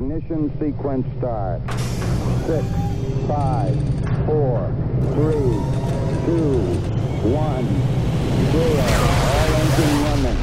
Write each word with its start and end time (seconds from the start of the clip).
Ignition 0.00 0.46
sequence 0.60 1.04
start. 1.18 1.60
Six, 2.46 2.64
five, 3.26 3.74
four, 4.26 4.72
three, 5.14 5.58
two, 6.24 6.62
one, 7.26 7.66
zero. 8.52 8.86
All 9.34 9.50
engine 9.58 9.94
running. 10.04 10.38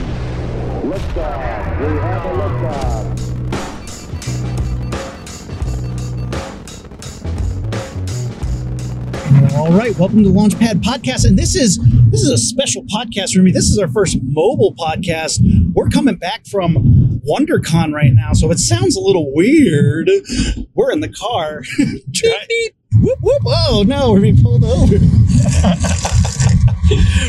Liftoff. 0.91 1.63
We 1.79 1.87
have 2.01 2.23
a 2.25 2.33
liftoff. 2.35 3.05
All 9.55 9.71
right, 9.71 9.97
welcome 9.97 10.21
to 10.23 10.29
Launchpad 10.29 10.83
Podcast, 10.83 11.25
and 11.25 11.39
this 11.39 11.55
is 11.55 11.79
this 12.09 12.19
is 12.21 12.29
a 12.29 12.37
special 12.37 12.83
podcast 12.83 13.33
for 13.33 13.41
me. 13.41 13.51
This 13.51 13.69
is 13.69 13.79
our 13.79 13.87
first 13.87 14.17
mobile 14.21 14.75
podcast. 14.77 15.39
We're 15.73 15.87
coming 15.87 16.15
back 16.15 16.45
from 16.45 16.75
WonderCon 17.27 17.93
right 17.93 18.11
now, 18.13 18.33
so 18.33 18.51
it 18.51 18.59
sounds 18.59 18.95
a 18.95 18.99
little 18.99 19.33
weird. 19.33 20.09
We're 20.73 20.91
in 20.91 20.99
the 20.99 21.09
car. 21.09 21.63
Try- 22.13 22.69
whoop, 22.93 23.19
whoop. 23.21 23.41
Oh 23.45 23.83
no, 23.85 24.11
we're 24.11 24.21
being 24.21 24.41
pulled 24.41 24.63
over. 24.63 24.95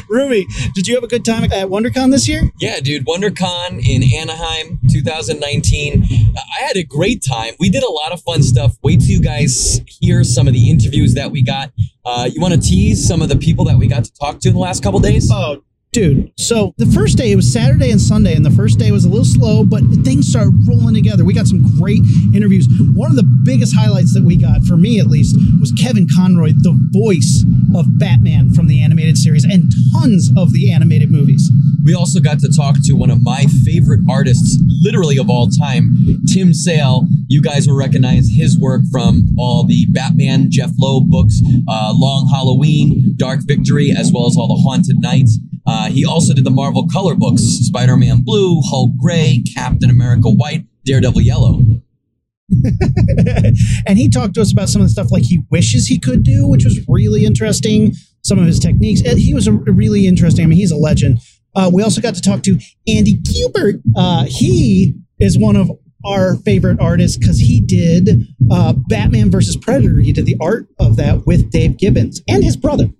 Rumi, 0.09 0.47
did 0.75 0.87
you 0.87 0.95
have 0.95 1.05
a 1.05 1.09
good 1.09 1.25
time 1.25 1.45
at 1.45 1.69
WonderCon 1.69 2.11
this 2.11 2.29
year? 2.29 2.51
Yeah, 2.61 2.81
dude, 2.81 3.07
WonderCon 3.07 3.83
in 3.87 4.03
Anaheim 4.15 4.79
2019. 4.91 6.05
I 6.37 6.65
had 6.65 6.77
a 6.77 6.85
great 6.85 7.25
time. 7.27 7.55
We 7.59 7.71
did 7.71 7.83
a 7.83 7.91
lot 7.91 8.13
of 8.13 8.21
fun 8.23 8.43
stuff. 8.43 8.77
Wait 8.83 9.01
till 9.01 9.09
you 9.11 9.23
guys 9.23 9.81
hear 9.87 10.25
some 10.25 10.47
of 10.47 10.53
the 10.53 10.71
interviews 10.71 11.15
that 11.15 11.31
we 11.31 11.43
got. 11.43 11.73
Uh, 12.05 12.29
you 12.31 12.41
want 12.41 12.55
to 12.55 12.61
tease 12.61 13.07
some 13.07 13.23
of 13.23 13.29
the 13.29 13.37
people 13.37 13.65
that 13.65 13.79
we 13.79 13.89
got 13.89 14.05
to 14.05 14.13
talk 14.15 14.41
to 14.41 14.49
in 14.49 14.55
the 14.55 14.61
last 14.61 14.83
couple 14.83 15.01
days? 15.01 15.31
Oh, 15.33 15.63
dude. 15.97 16.31
So 16.37 16.75
the 16.77 16.85
first 16.85 17.17
day, 17.17 17.33
it 17.33 17.37
was 17.37 17.51
Saturday 17.51 17.91
and 17.91 17.99
Sunday, 17.99 18.35
and 18.35 18.45
the 18.45 18.51
first 18.51 18.79
day 18.79 18.93
was 18.93 19.07
a 19.07 19.09
little 19.09 19.25
slow, 19.25 19.65
but 19.65 19.81
things 20.05 20.29
started 20.29 20.53
rolling 20.69 20.93
together. 20.93 21.25
We 21.25 21.33
got 21.33 21.47
some 21.47 21.65
great 21.81 22.03
interviews. 22.35 22.69
One 22.93 23.11
of 23.11 23.17
the 23.17 23.25
biggest 23.45 23.75
highlights 23.75 24.13
that 24.13 24.23
we 24.23 24.37
got, 24.37 24.63
for 24.65 24.77
me 24.77 25.01
at 25.01 25.07
least, 25.07 25.35
was 25.59 25.73
Kevin 25.73 26.07
Conroy, 26.15 26.53
the 26.53 26.77
voice 26.93 27.47
of 27.75 27.87
Batman 27.97 28.53
from 28.53 28.67
the 28.67 28.83
animated 28.83 29.17
series 29.17 29.45
and 29.45 29.73
tons 29.95 30.31
of 30.37 30.53
the 30.53 30.71
animated 30.71 31.11
movies. 31.11 31.51
We 31.83 31.95
also 31.95 32.21
got 32.21 32.41
to 32.41 32.53
talk 32.55 32.77
to 32.85 32.93
one 32.93 33.11
of 33.11 33.23
my 33.23 33.47
favorite 33.65 34.01
artists, 34.11 34.61
literally 34.87 35.19
of 35.19 35.29
all 35.29 35.49
time, 35.49 35.93
Tim 36.33 36.55
Sale. 36.55 37.09
You 37.27 37.43
guys 37.43 37.67
will 37.67 37.77
recognize 37.77 38.29
his 38.29 38.57
work 38.57 38.83
from 38.93 39.35
all 39.37 39.67
the 39.67 39.87
Batman 39.91 40.47
Jeph 40.49 40.71
Loeb 40.79 41.11
books, 41.11 41.41
uh, 41.69 41.93
Long 41.97 42.31
Halloween, 42.33 43.15
Dark 43.17 43.41
Victory, 43.43 43.91
as 43.91 44.13
well 44.13 44.27
as 44.27 44.37
all 44.37 44.47
the 44.47 44.63
Haunted 44.63 45.01
Nights. 45.01 45.39
Uh, 45.67 45.89
he 45.89 46.07
also 46.07 46.33
did 46.33 46.45
the 46.45 46.51
Marvel 46.51 46.87
color 46.87 47.17
books 47.17 47.43
Spider 47.43 47.97
Man 47.97 48.23
Blue, 48.23 48.61
Hulk 48.65 48.93
Gray, 48.97 49.43
Captain 49.57 49.91
America 49.91 50.31
White, 50.31 50.65
Daredevil 50.85 51.23
Yellow. 51.23 51.61
and 53.89 53.99
he 53.99 54.09
talked 54.09 54.35
to 54.35 54.41
us 54.41 54.53
about 54.53 54.69
some 54.69 54.81
of 54.81 54.87
the 54.87 54.93
stuff 54.93 55.11
like 55.11 55.25
he 55.25 55.43
wishes 55.51 55.89
he 55.89 55.99
could 55.99 56.23
do, 56.23 56.47
which 56.47 56.65
was 56.65 56.79
really 56.89 57.25
interesting. 57.25 57.93
Some 58.23 58.39
of 58.39 58.47
his 58.47 58.61
techniques. 58.61 59.01
He 59.01 59.35
was 59.35 59.49
a 59.49 59.53
really 59.53 60.07
interesting. 60.07 60.45
I 60.45 60.49
mean, 60.49 60.59
he's 60.59 60.71
a 60.71 60.77
legend. 60.77 61.19
Uh, 61.57 61.71
we 61.73 61.83
also 61.83 62.01
got 62.01 62.15
to 62.15 62.21
talk 62.21 62.43
to 62.43 62.59
Andy 62.87 63.19
Kubert. 63.19 63.81
Uh, 63.97 64.27
he 64.29 64.95
is 65.19 65.39
one 65.39 65.57
of 65.57 65.71
our 66.05 66.37
favorite 66.37 66.79
artists 66.81 67.17
because 67.17 67.39
he 67.39 67.61
did 67.61 68.29
uh, 68.51 68.75
Batman 68.89 69.31
versus 69.31 69.57
Predator. 69.57 69.99
He 70.01 70.13
did 70.13 70.27
the 70.27 70.37
art 70.41 70.69
of 70.79 70.97
that 70.97 71.27
with 71.27 71.51
Dave 71.51 71.79
Gibbons 71.79 72.23
and 72.29 72.45
his 72.45 72.57
brother 72.57 72.91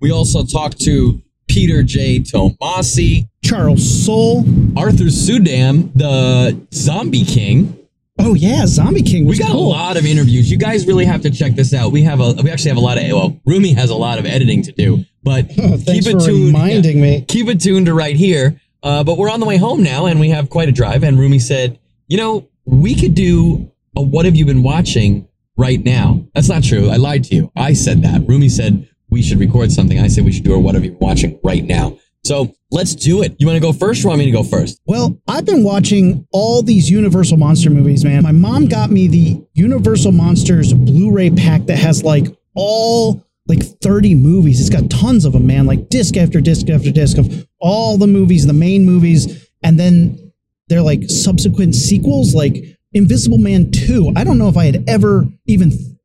We 0.00 0.10
also 0.10 0.44
talked 0.44 0.80
to 0.80 1.22
Peter 1.48 1.82
J. 1.82 2.20
Tomasi, 2.20 3.28
Charles 3.44 4.04
Soule. 4.04 4.44
Arthur 4.76 5.04
Suydam, 5.04 5.92
the 5.94 6.60
Zombie 6.74 7.24
King. 7.24 7.78
Oh 8.18 8.34
yeah, 8.34 8.66
Zombie 8.66 9.02
King. 9.02 9.26
We 9.26 9.36
got 9.38 9.50
cool. 9.50 9.66
a 9.66 9.68
lot 9.68 9.96
of 9.96 10.06
interviews. 10.06 10.50
You 10.50 10.56
guys 10.58 10.86
really 10.86 11.04
have 11.04 11.20
to 11.22 11.30
check 11.30 11.54
this 11.54 11.74
out. 11.74 11.92
We 11.92 12.02
have 12.02 12.20
a 12.20 12.32
we 12.42 12.50
actually 12.50 12.70
have 12.70 12.78
a 12.78 12.80
lot 12.80 12.96
of 12.98 13.04
well, 13.10 13.40
Rumi 13.44 13.72
has 13.74 13.90
a 13.90 13.94
lot 13.94 14.18
of 14.18 14.26
editing 14.26 14.62
to 14.62 14.72
do, 14.72 15.04
but 15.22 15.44
Oh, 15.58 15.76
keep 15.84 16.06
it 16.06 16.20
tuned. 16.20 16.46
reminding 16.46 17.00
me. 17.00 17.24
Keep 17.28 17.48
it 17.48 17.60
tuned 17.60 17.86
to 17.86 17.94
right 17.94 18.16
here. 18.16 18.60
Uh, 18.82 19.02
but 19.04 19.18
we're 19.18 19.30
on 19.30 19.40
the 19.40 19.46
way 19.46 19.56
home 19.56 19.82
now, 19.82 20.06
and 20.06 20.18
we 20.20 20.30
have 20.30 20.48
quite 20.48 20.68
a 20.68 20.72
drive. 20.72 21.02
And 21.02 21.18
Rumi 21.18 21.38
said, 21.38 21.78
"You 22.08 22.16
know, 22.16 22.48
we 22.64 22.94
could 22.94 23.14
do 23.14 23.70
a 23.96 24.02
what 24.02 24.24
have 24.24 24.34
you 24.36 24.46
been 24.46 24.62
watching 24.62 25.28
right 25.56 25.82
now?" 25.84 26.24
That's 26.34 26.48
not 26.48 26.62
true. 26.64 26.88
I 26.90 26.96
lied 26.96 27.24
to 27.24 27.34
you. 27.34 27.52
I 27.56 27.74
said 27.74 28.02
that. 28.02 28.26
Rumi 28.26 28.48
said 28.48 28.88
we 29.10 29.22
should 29.22 29.38
record 29.40 29.72
something. 29.72 29.98
I 29.98 30.08
said 30.08 30.24
we 30.24 30.32
should 30.32 30.44
do 30.44 30.54
a 30.54 30.58
what 30.58 30.74
have 30.74 30.84
you 30.84 30.90
been 30.92 31.00
watching 31.00 31.38
right 31.44 31.64
now. 31.64 31.98
So 32.26 32.52
let's 32.72 32.94
do 32.96 33.22
it. 33.22 33.36
You 33.38 33.46
want 33.46 33.56
to 33.56 33.60
go 33.60 33.72
first, 33.72 34.04
or 34.04 34.08
want 34.08 34.18
me 34.18 34.24
to 34.24 34.32
go 34.32 34.42
first? 34.42 34.80
Well, 34.84 35.16
I've 35.28 35.44
been 35.44 35.62
watching 35.62 36.26
all 36.32 36.60
these 36.60 36.90
Universal 36.90 37.36
Monster 37.36 37.70
movies, 37.70 38.04
man. 38.04 38.24
My 38.24 38.32
mom 38.32 38.66
got 38.66 38.90
me 38.90 39.06
the 39.06 39.40
Universal 39.54 40.10
Monsters 40.10 40.72
Blu-ray 40.72 41.30
pack 41.30 41.66
that 41.66 41.76
has 41.76 42.02
like 42.02 42.26
all 42.56 43.24
like 43.46 43.62
30 43.62 44.16
movies. 44.16 44.60
It's 44.60 44.70
got 44.70 44.90
tons 44.90 45.24
of 45.24 45.34
them, 45.34 45.46
man. 45.46 45.66
Like 45.66 45.88
disc 45.88 46.16
after 46.16 46.40
disc 46.40 46.68
after 46.68 46.90
disc 46.90 47.16
of 47.16 47.46
all 47.60 47.96
the 47.96 48.08
movies, 48.08 48.44
the 48.44 48.52
main 48.52 48.84
movies, 48.84 49.48
and 49.62 49.78
then 49.78 50.32
they're 50.68 50.82
like 50.82 51.04
subsequent 51.08 51.76
sequels 51.76 52.34
like 52.34 52.56
Invisible 52.92 53.38
Man 53.38 53.70
2. 53.70 54.14
I 54.16 54.24
don't 54.24 54.38
know 54.38 54.48
if 54.48 54.56
I 54.56 54.64
had 54.64 54.82
ever 54.88 55.28
even 55.46 55.95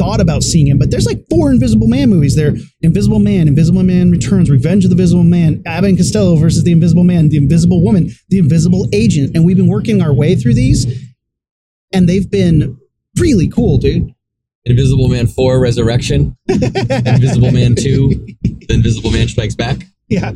thought 0.00 0.18
about 0.18 0.42
seeing 0.42 0.66
him, 0.66 0.78
but 0.78 0.90
there's 0.90 1.04
like 1.04 1.22
four 1.28 1.50
Invisible 1.50 1.86
Man 1.86 2.08
movies. 2.08 2.34
There, 2.34 2.54
Invisible 2.80 3.18
Man, 3.18 3.48
Invisible 3.48 3.82
Man 3.82 4.10
Returns, 4.10 4.50
Revenge 4.50 4.84
of 4.84 4.90
the 4.90 4.94
Invisible 4.94 5.24
Man, 5.24 5.62
Abbott 5.66 5.90
and 5.90 5.98
Costello 5.98 6.36
versus 6.36 6.64
the 6.64 6.72
Invisible 6.72 7.04
Man, 7.04 7.28
the 7.28 7.36
Invisible 7.36 7.82
Woman, 7.82 8.10
the 8.30 8.38
Invisible 8.38 8.88
Agent, 8.94 9.36
and 9.36 9.44
we've 9.44 9.58
been 9.58 9.68
working 9.68 10.00
our 10.00 10.14
way 10.14 10.34
through 10.34 10.54
these, 10.54 10.86
and 11.92 12.08
they've 12.08 12.30
been 12.30 12.78
really 13.18 13.46
cool, 13.46 13.76
dude. 13.76 14.14
Invisible 14.64 15.08
Man 15.08 15.26
4 15.26 15.60
Resurrection, 15.60 16.34
Invisible 16.48 17.50
Man 17.50 17.74
2, 17.74 18.08
The 18.42 18.66
Invisible 18.70 19.10
Man 19.10 19.28
Strikes 19.28 19.54
Back. 19.54 19.82
Yeah. 20.08 20.32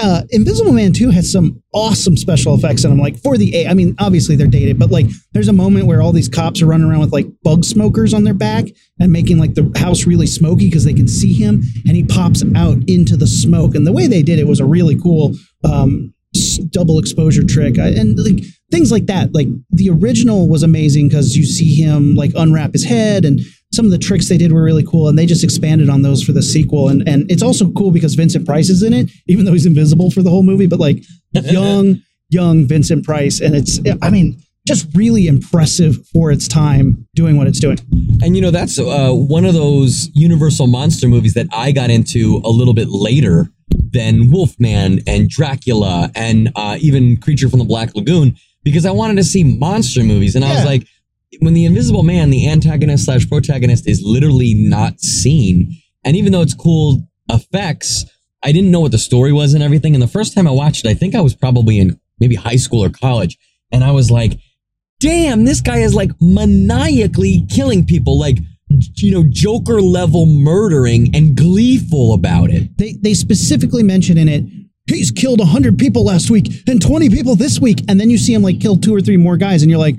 Uh, 0.00 0.22
Invisible 0.30 0.72
Man 0.72 0.92
2 0.92 1.10
has 1.10 1.30
some 1.30 1.60
awesome 1.74 2.16
special 2.16 2.54
effects 2.54 2.84
and 2.84 2.92
I'm 2.92 3.00
like 3.00 3.18
for 3.18 3.36
the 3.36 3.56
A 3.56 3.66
I 3.66 3.74
mean 3.74 3.96
obviously 3.98 4.36
they're 4.36 4.46
dated 4.46 4.78
but 4.78 4.92
like 4.92 5.06
there's 5.32 5.48
a 5.48 5.52
moment 5.52 5.86
where 5.86 6.00
all 6.00 6.12
these 6.12 6.28
cops 6.28 6.62
are 6.62 6.66
running 6.66 6.88
around 6.88 7.00
with 7.00 7.12
like 7.12 7.26
bug 7.42 7.64
smokers 7.64 8.14
on 8.14 8.22
their 8.22 8.34
back 8.34 8.66
and 9.00 9.10
making 9.10 9.38
like 9.38 9.54
the 9.54 9.72
house 9.76 10.06
really 10.06 10.28
smoky 10.28 10.66
because 10.66 10.84
they 10.84 10.94
can 10.94 11.08
see 11.08 11.32
him 11.32 11.62
and 11.84 11.96
he 11.96 12.04
pops 12.04 12.44
out 12.54 12.78
into 12.86 13.16
the 13.16 13.26
smoke 13.26 13.74
and 13.74 13.84
the 13.88 13.92
way 13.92 14.06
they 14.06 14.22
did 14.22 14.38
it 14.38 14.46
was 14.46 14.60
a 14.60 14.64
really 14.64 14.96
cool 14.96 15.34
um 15.64 16.14
double 16.70 17.00
exposure 17.00 17.42
trick 17.44 17.78
I, 17.80 17.88
and 17.88 18.16
like 18.18 18.44
things 18.70 18.92
like 18.92 19.06
that 19.06 19.34
like 19.34 19.48
the 19.70 19.90
original 19.90 20.48
was 20.48 20.62
amazing 20.62 21.08
because 21.08 21.36
you 21.36 21.44
see 21.44 21.74
him 21.74 22.14
like 22.14 22.30
unwrap 22.36 22.72
his 22.72 22.84
head 22.84 23.24
and 23.24 23.40
some 23.72 23.84
of 23.84 23.90
the 23.90 23.98
tricks 23.98 24.28
they 24.28 24.38
did 24.38 24.52
were 24.52 24.62
really 24.62 24.84
cool 24.84 25.08
and 25.08 25.18
they 25.18 25.26
just 25.26 25.44
expanded 25.44 25.88
on 25.88 26.02
those 26.02 26.22
for 26.22 26.32
the 26.32 26.42
sequel 26.42 26.88
and 26.88 27.06
and 27.08 27.30
it's 27.30 27.42
also 27.42 27.70
cool 27.72 27.90
because 27.90 28.14
Vincent 28.14 28.46
Price 28.46 28.68
is 28.68 28.82
in 28.82 28.92
it 28.92 29.10
even 29.26 29.44
though 29.44 29.52
he's 29.52 29.66
invisible 29.66 30.10
for 30.10 30.22
the 30.22 30.30
whole 30.30 30.42
movie 30.42 30.66
but 30.66 30.80
like 30.80 31.02
young 31.32 32.02
young 32.30 32.66
Vincent 32.66 33.04
Price 33.04 33.40
and 33.40 33.54
it's 33.54 33.80
I 34.02 34.10
mean 34.10 34.40
just 34.68 34.86
really 34.94 35.26
impressive 35.26 36.06
for 36.12 36.30
its 36.30 36.46
time 36.46 37.08
doing 37.14 37.38
what 37.38 37.46
it's 37.46 37.58
doing. 37.58 37.78
And 38.22 38.36
you 38.36 38.42
know, 38.42 38.50
that's 38.50 38.78
uh, 38.78 39.12
one 39.12 39.46
of 39.46 39.54
those 39.54 40.10
Universal 40.12 40.66
monster 40.66 41.08
movies 41.08 41.32
that 41.34 41.46
I 41.54 41.72
got 41.72 41.88
into 41.88 42.42
a 42.44 42.50
little 42.50 42.74
bit 42.74 42.88
later 42.90 43.48
than 43.70 44.30
Wolfman 44.30 45.00
and 45.06 45.28
Dracula 45.30 46.10
and 46.14 46.52
uh, 46.54 46.76
even 46.80 47.16
Creature 47.16 47.48
from 47.48 47.60
the 47.60 47.64
Black 47.64 47.94
Lagoon 47.94 48.36
because 48.62 48.84
I 48.84 48.90
wanted 48.90 49.16
to 49.16 49.24
see 49.24 49.42
monster 49.42 50.04
movies. 50.04 50.36
And 50.36 50.44
I 50.44 50.54
was 50.54 50.64
like, 50.66 50.86
when 51.40 51.54
the 51.54 51.64
Invisible 51.64 52.02
Man, 52.02 52.30
the 52.30 52.48
antagonist 52.48 53.04
slash 53.04 53.28
protagonist, 53.28 53.88
is 53.88 54.02
literally 54.02 54.54
not 54.54 55.00
seen, 55.00 55.76
and 56.04 56.16
even 56.16 56.32
though 56.32 56.42
it's 56.42 56.54
cool 56.54 57.06
effects, 57.30 58.04
I 58.42 58.52
didn't 58.52 58.70
know 58.70 58.80
what 58.80 58.92
the 58.92 58.98
story 58.98 59.32
was 59.32 59.54
and 59.54 59.62
everything. 59.62 59.94
And 59.94 60.02
the 60.02 60.08
first 60.08 60.34
time 60.34 60.46
I 60.46 60.52
watched 60.52 60.84
it, 60.84 60.88
I 60.88 60.94
think 60.94 61.14
I 61.14 61.20
was 61.20 61.34
probably 61.34 61.78
in 61.78 62.00
maybe 62.18 62.34
high 62.34 62.56
school 62.56 62.84
or 62.84 62.90
college, 62.90 63.36
and 63.70 63.84
I 63.84 63.90
was 63.90 64.10
like, 64.10 64.38
damn, 65.00 65.44
this 65.44 65.60
guy 65.60 65.78
is 65.78 65.94
like 65.94 66.10
maniacally 66.20 67.46
killing 67.50 67.84
people, 67.84 68.18
like, 68.18 68.38
you 68.96 69.12
know, 69.12 69.24
Joker 69.28 69.80
level 69.80 70.26
murdering 70.26 71.14
and 71.14 71.36
gleeful 71.36 72.14
about 72.14 72.50
it. 72.50 72.76
They 72.78 72.94
they 72.94 73.14
specifically 73.14 73.82
mention 73.82 74.18
in 74.18 74.28
it 74.28 74.44
he's 74.86 75.10
killed 75.10 75.38
100 75.38 75.78
people 75.78 76.02
last 76.02 76.30
week 76.30 76.62
and 76.66 76.80
20 76.80 77.10
people 77.10 77.36
this 77.36 77.60
week 77.60 77.82
and 77.90 78.00
then 78.00 78.08
you 78.08 78.16
see 78.16 78.32
him 78.32 78.40
like 78.40 78.58
kill 78.58 78.78
two 78.78 78.94
or 78.94 79.02
three 79.02 79.18
more 79.18 79.36
guys 79.36 79.60
and 79.60 79.70
you're 79.70 79.78
like, 79.78 79.96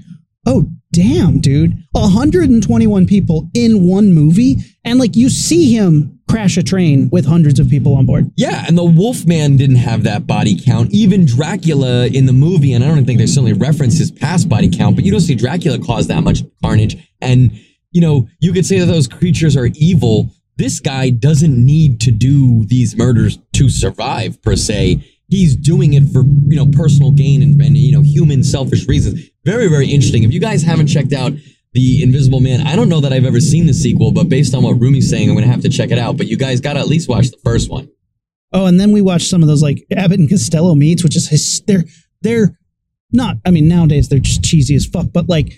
"Oh, 0.48 0.66
damn, 0.92 1.40
dude. 1.40 1.84
121 1.92 3.06
people 3.06 3.50
in 3.54 3.88
one 3.88 4.14
movie 4.14 4.58
and 4.84 5.00
like 5.00 5.16
you 5.16 5.30
see 5.30 5.74
him 5.76 6.20
crash 6.30 6.58
a 6.58 6.64
train 6.64 7.10
with 7.12 7.26
hundreds 7.26 7.60
of 7.60 7.70
people 7.70 7.96
on 7.96 8.06
board." 8.06 8.32
Yeah, 8.38 8.66
and 8.68 8.78
the 8.78 8.84
Wolfman 8.84 9.58
didn't 9.58 9.78
have 9.78 10.04
that 10.04 10.28
body 10.28 10.60
count. 10.60 10.92
Even 10.92 11.26
Dracula 11.26 12.08
in 12.08 12.26
the 12.26 12.34
movie, 12.34 12.74
and 12.74 12.84
I 12.84 12.88
don't 12.88 13.06
think 13.06 13.20
they 13.20 13.26
certainly 13.26 13.54
reference 13.54 13.98
his 13.98 14.12
past 14.12 14.48
body 14.48 14.70
count, 14.70 14.96
but 14.96 15.06
you 15.06 15.12
don't 15.12 15.22
see 15.22 15.36
Dracula 15.36 15.80
cause 15.80 16.08
that 16.08 16.24
much 16.24 16.44
carnage. 16.64 16.98
And, 17.22 17.52
you 17.92 18.02
know, 18.02 18.28
you 18.40 18.54
could 18.54 18.66
say 18.66 18.80
that 18.80 18.86
those 18.86 19.08
creatures 19.08 19.58
are 19.58 19.70
evil. 19.76 20.30
This 20.58 20.80
guy 20.80 21.10
doesn't 21.10 21.58
need 21.58 22.02
to 22.02 22.12
do 22.12 22.66
these 22.66 22.96
murders 22.96 23.40
to 23.54 23.70
survive, 23.70 24.42
per 24.42 24.56
se. 24.56 25.04
He's 25.30 25.56
doing 25.56 25.94
it 25.94 26.04
for 26.12 26.24
you 26.24 26.56
know 26.56 26.66
personal 26.66 27.12
gain 27.12 27.42
and, 27.42 27.62
and 27.62 27.78
you 27.78 27.92
know 27.92 28.02
human 28.02 28.44
selfish 28.44 28.88
reasons. 28.88 29.30
Very 29.46 29.68
very 29.68 29.88
interesting. 29.88 30.24
If 30.24 30.34
you 30.34 30.40
guys 30.40 30.62
haven't 30.64 30.88
checked 30.88 31.14
out 31.14 31.34
the 31.74 32.04
Invisible 32.04 32.40
Man, 32.40 32.66
I 32.66 32.76
don't 32.76 32.90
know 32.90 33.00
that 33.00 33.14
I've 33.14 33.26
ever 33.26 33.40
seen 33.40 33.68
the 33.68 33.74
sequel, 33.74 34.12
but 34.12 34.28
based 34.28 34.54
on 34.56 34.64
what 34.64 34.80
Rumi's 34.80 35.10
saying, 35.10 35.30
I'm 35.30 35.36
gonna 35.36 35.48
have 35.48 35.62
to 35.62 35.70
check 35.70 35.92
it 35.92 36.00
out. 36.00 36.18
But 36.18 36.28
you 36.28 36.38
guys 36.38 36.60
got 36.60 36.74
to 36.74 36.80
at 36.80 36.88
least 36.88 37.08
watch 37.08 37.30
the 37.30 37.38
first 37.44 37.70
one. 37.70 37.90
Oh, 38.52 38.66
and 38.66 38.80
then 38.80 38.92
we 38.92 39.02
watched 39.02 39.30
some 39.30 39.44
of 39.44 39.48
those 39.48 39.62
like 39.62 39.86
Abbott 39.96 40.20
and 40.20 40.30
Costello 40.30 40.74
meets, 40.74 41.04
which 41.04 41.16
is 41.16 41.30
his, 41.30 41.62
they're 41.68 41.84
they're 42.22 42.58
not. 43.12 43.38
I 43.46 43.52
mean, 43.52 43.68
nowadays 43.68 44.10
they're 44.10 44.20
just 44.20 44.44
cheesy 44.44 44.76
as 44.76 44.86
fuck, 44.86 45.08
but 45.14 45.30
like 45.30 45.54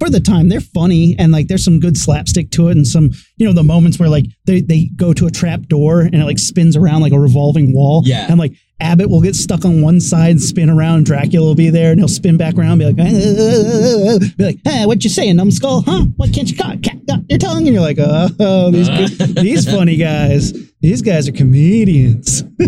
for 0.00 0.10
the 0.10 0.20
time 0.20 0.48
they're 0.48 0.60
funny 0.60 1.14
and 1.20 1.30
like 1.30 1.46
there's 1.46 1.64
some 1.64 1.78
good 1.78 1.96
slapstick 1.96 2.50
to 2.50 2.68
it 2.68 2.72
and 2.72 2.86
some 2.86 3.12
you 3.36 3.46
know 3.46 3.52
the 3.52 3.62
moments 3.62 3.98
where 3.98 4.08
like 4.08 4.24
they 4.44 4.60
they 4.60 4.90
go 4.96 5.12
to 5.12 5.26
a 5.26 5.30
trap 5.30 5.62
door 5.62 6.00
and 6.00 6.16
it 6.16 6.24
like 6.24 6.38
spins 6.38 6.76
around 6.76 7.00
like 7.00 7.12
a 7.12 7.20
revolving 7.20 7.72
wall. 7.72 8.02
Yeah. 8.04 8.26
and 8.28 8.38
like 8.38 8.52
Abbott 8.80 9.08
will 9.08 9.20
get 9.20 9.36
stuck 9.36 9.64
on 9.64 9.82
one 9.82 10.00
side, 10.00 10.32
and 10.32 10.42
spin 10.42 10.68
around. 10.68 11.06
Dracula 11.06 11.46
will 11.46 11.54
be 11.54 11.70
there, 11.70 11.92
and 11.92 12.00
he'll 12.00 12.08
spin 12.08 12.36
back 12.36 12.56
around, 12.56 12.78
be 12.78 12.86
like, 12.86 12.98
uh, 12.98 13.02
uh, 13.02 14.16
uh, 14.16 14.18
be 14.36 14.44
like, 14.44 14.58
"Hey, 14.64 14.84
what 14.84 15.04
you 15.04 15.10
saying, 15.10 15.36
numbskull? 15.36 15.82
Huh? 15.82 16.06
What 16.16 16.32
can't 16.32 16.50
you 16.50 16.56
cut? 16.56 16.82
Cat 16.82 17.06
got 17.06 17.20
your 17.28 17.38
tongue?" 17.38 17.66
And 17.66 17.74
you're 17.74 17.80
like, 17.80 17.98
"Oh, 18.00 18.70
these 18.72 19.18
these 19.34 19.70
funny 19.70 19.96
guys. 19.96 20.52
These 20.80 21.02
guys 21.02 21.28
are 21.28 21.32
comedians." 21.32 22.42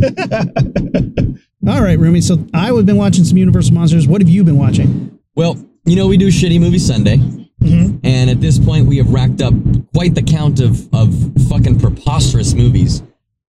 All 1.68 1.82
right, 1.82 1.98
Rumi. 1.98 2.20
So 2.20 2.46
I've 2.54 2.86
been 2.86 2.96
watching 2.96 3.24
some 3.24 3.36
Universal 3.36 3.74
Monsters. 3.74 4.06
What 4.06 4.20
have 4.20 4.28
you 4.28 4.44
been 4.44 4.58
watching? 4.58 5.18
Well, 5.34 5.58
you 5.84 5.96
know 5.96 6.06
we 6.06 6.16
do 6.16 6.28
shitty 6.28 6.60
movie 6.60 6.78
Sunday, 6.78 7.16
mm-hmm. 7.16 7.98
and 8.04 8.30
at 8.30 8.40
this 8.40 8.60
point 8.60 8.86
we 8.86 8.98
have 8.98 9.12
racked 9.12 9.42
up 9.42 9.54
quite 9.92 10.14
the 10.14 10.22
count 10.22 10.60
of 10.60 10.88
of 10.94 11.12
fucking 11.48 11.80
preposterous 11.80 12.54
movies. 12.54 13.02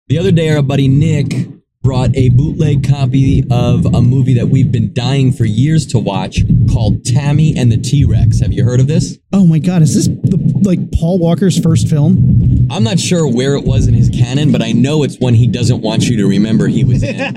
The 0.07 0.19
other 0.19 0.31
day, 0.31 0.49
our 0.51 0.61
buddy 0.61 0.87
Nick 0.87 1.54
brought 1.85 2.09
a 2.15 2.29
bootleg 2.29 2.83
copy 2.83 3.43
of 3.51 3.85
a 3.85 4.01
movie 4.01 4.33
that 4.33 4.47
we've 4.47 4.71
been 4.71 4.91
dying 4.91 5.31
for 5.31 5.45
years 5.45 5.85
to 5.85 5.99
watch 5.99 6.39
called 6.73 7.05
Tammy 7.05 7.55
and 7.55 7.71
the 7.71 7.77
T 7.77 8.03
Rex. 8.03 8.39
Have 8.39 8.51
you 8.51 8.65
heard 8.65 8.79
of 8.79 8.87
this? 8.87 9.19
Oh 9.31 9.45
my 9.45 9.59
God, 9.59 9.83
is 9.83 9.93
this 9.93 10.07
the, 10.07 10.61
like 10.63 10.91
Paul 10.91 11.19
Walker's 11.19 11.59
first 11.59 11.87
film? 11.87 12.67
I'm 12.71 12.83
not 12.83 12.99
sure 12.99 13.31
where 13.31 13.53
it 13.53 13.65
was 13.65 13.87
in 13.87 13.93
his 13.93 14.09
canon, 14.09 14.51
but 14.51 14.63
I 14.63 14.71
know 14.71 15.03
it's 15.03 15.19
one 15.19 15.35
he 15.35 15.45
doesn't 15.45 15.79
want 15.83 16.09
you 16.09 16.17
to 16.17 16.27
remember 16.27 16.65
he 16.65 16.83
was 16.83 17.03
in. 17.03 17.17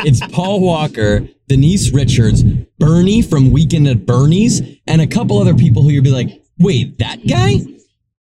it's 0.00 0.20
Paul 0.26 0.60
Walker, 0.60 1.26
Denise 1.48 1.94
Richards, 1.94 2.42
Bernie 2.78 3.22
from 3.22 3.52
Weekend 3.52 3.88
at 3.88 4.04
Bernie's, 4.04 4.60
and 4.86 5.00
a 5.00 5.06
couple 5.06 5.38
other 5.38 5.54
people 5.54 5.80
who 5.82 5.88
you'd 5.88 6.04
be 6.04 6.10
like, 6.10 6.42
wait, 6.58 6.98
that 6.98 7.26
guy? 7.26 7.60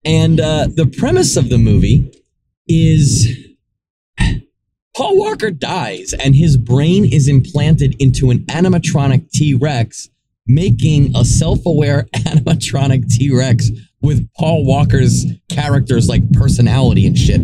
And 0.04 0.38
uh, 0.40 0.66
the 0.68 0.84
premise 0.84 1.38
of 1.38 1.48
the 1.48 1.56
movie 1.56 2.12
is 2.68 3.45
Paul 4.96 5.18
Walker 5.18 5.50
dies, 5.50 6.14
and 6.14 6.34
his 6.34 6.56
brain 6.56 7.04
is 7.04 7.28
implanted 7.28 8.00
into 8.00 8.30
an 8.30 8.38
animatronic 8.46 9.30
T 9.30 9.52
Rex, 9.52 10.08
making 10.46 11.14
a 11.14 11.22
self 11.22 11.66
aware 11.66 12.04
animatronic 12.14 13.06
T 13.10 13.30
Rex 13.30 13.70
with 14.00 14.26
Paul 14.38 14.64
Walker's 14.64 15.26
character's 15.50 16.08
like 16.08 16.32
personality 16.32 17.06
and 17.06 17.18
shit. 17.18 17.42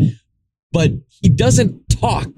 But 0.73 0.93
he 1.21 1.29
doesn't 1.29 1.91
talk. 1.91 2.29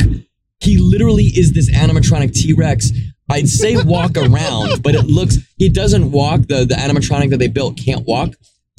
He 0.58 0.78
literally 0.78 1.26
is 1.26 1.52
this 1.52 1.70
animatronic 1.70 2.32
T 2.32 2.52
Rex. 2.52 2.90
I'd 3.30 3.48
say 3.48 3.76
walk 3.84 4.16
around, 4.16 4.82
but 4.82 4.96
it 4.96 5.04
looks, 5.04 5.38
he 5.58 5.68
doesn't 5.68 6.10
walk. 6.10 6.40
The, 6.48 6.64
the 6.64 6.74
animatronic 6.74 7.30
that 7.30 7.38
they 7.38 7.48
built 7.48 7.78
can't 7.78 8.04
walk. 8.04 8.34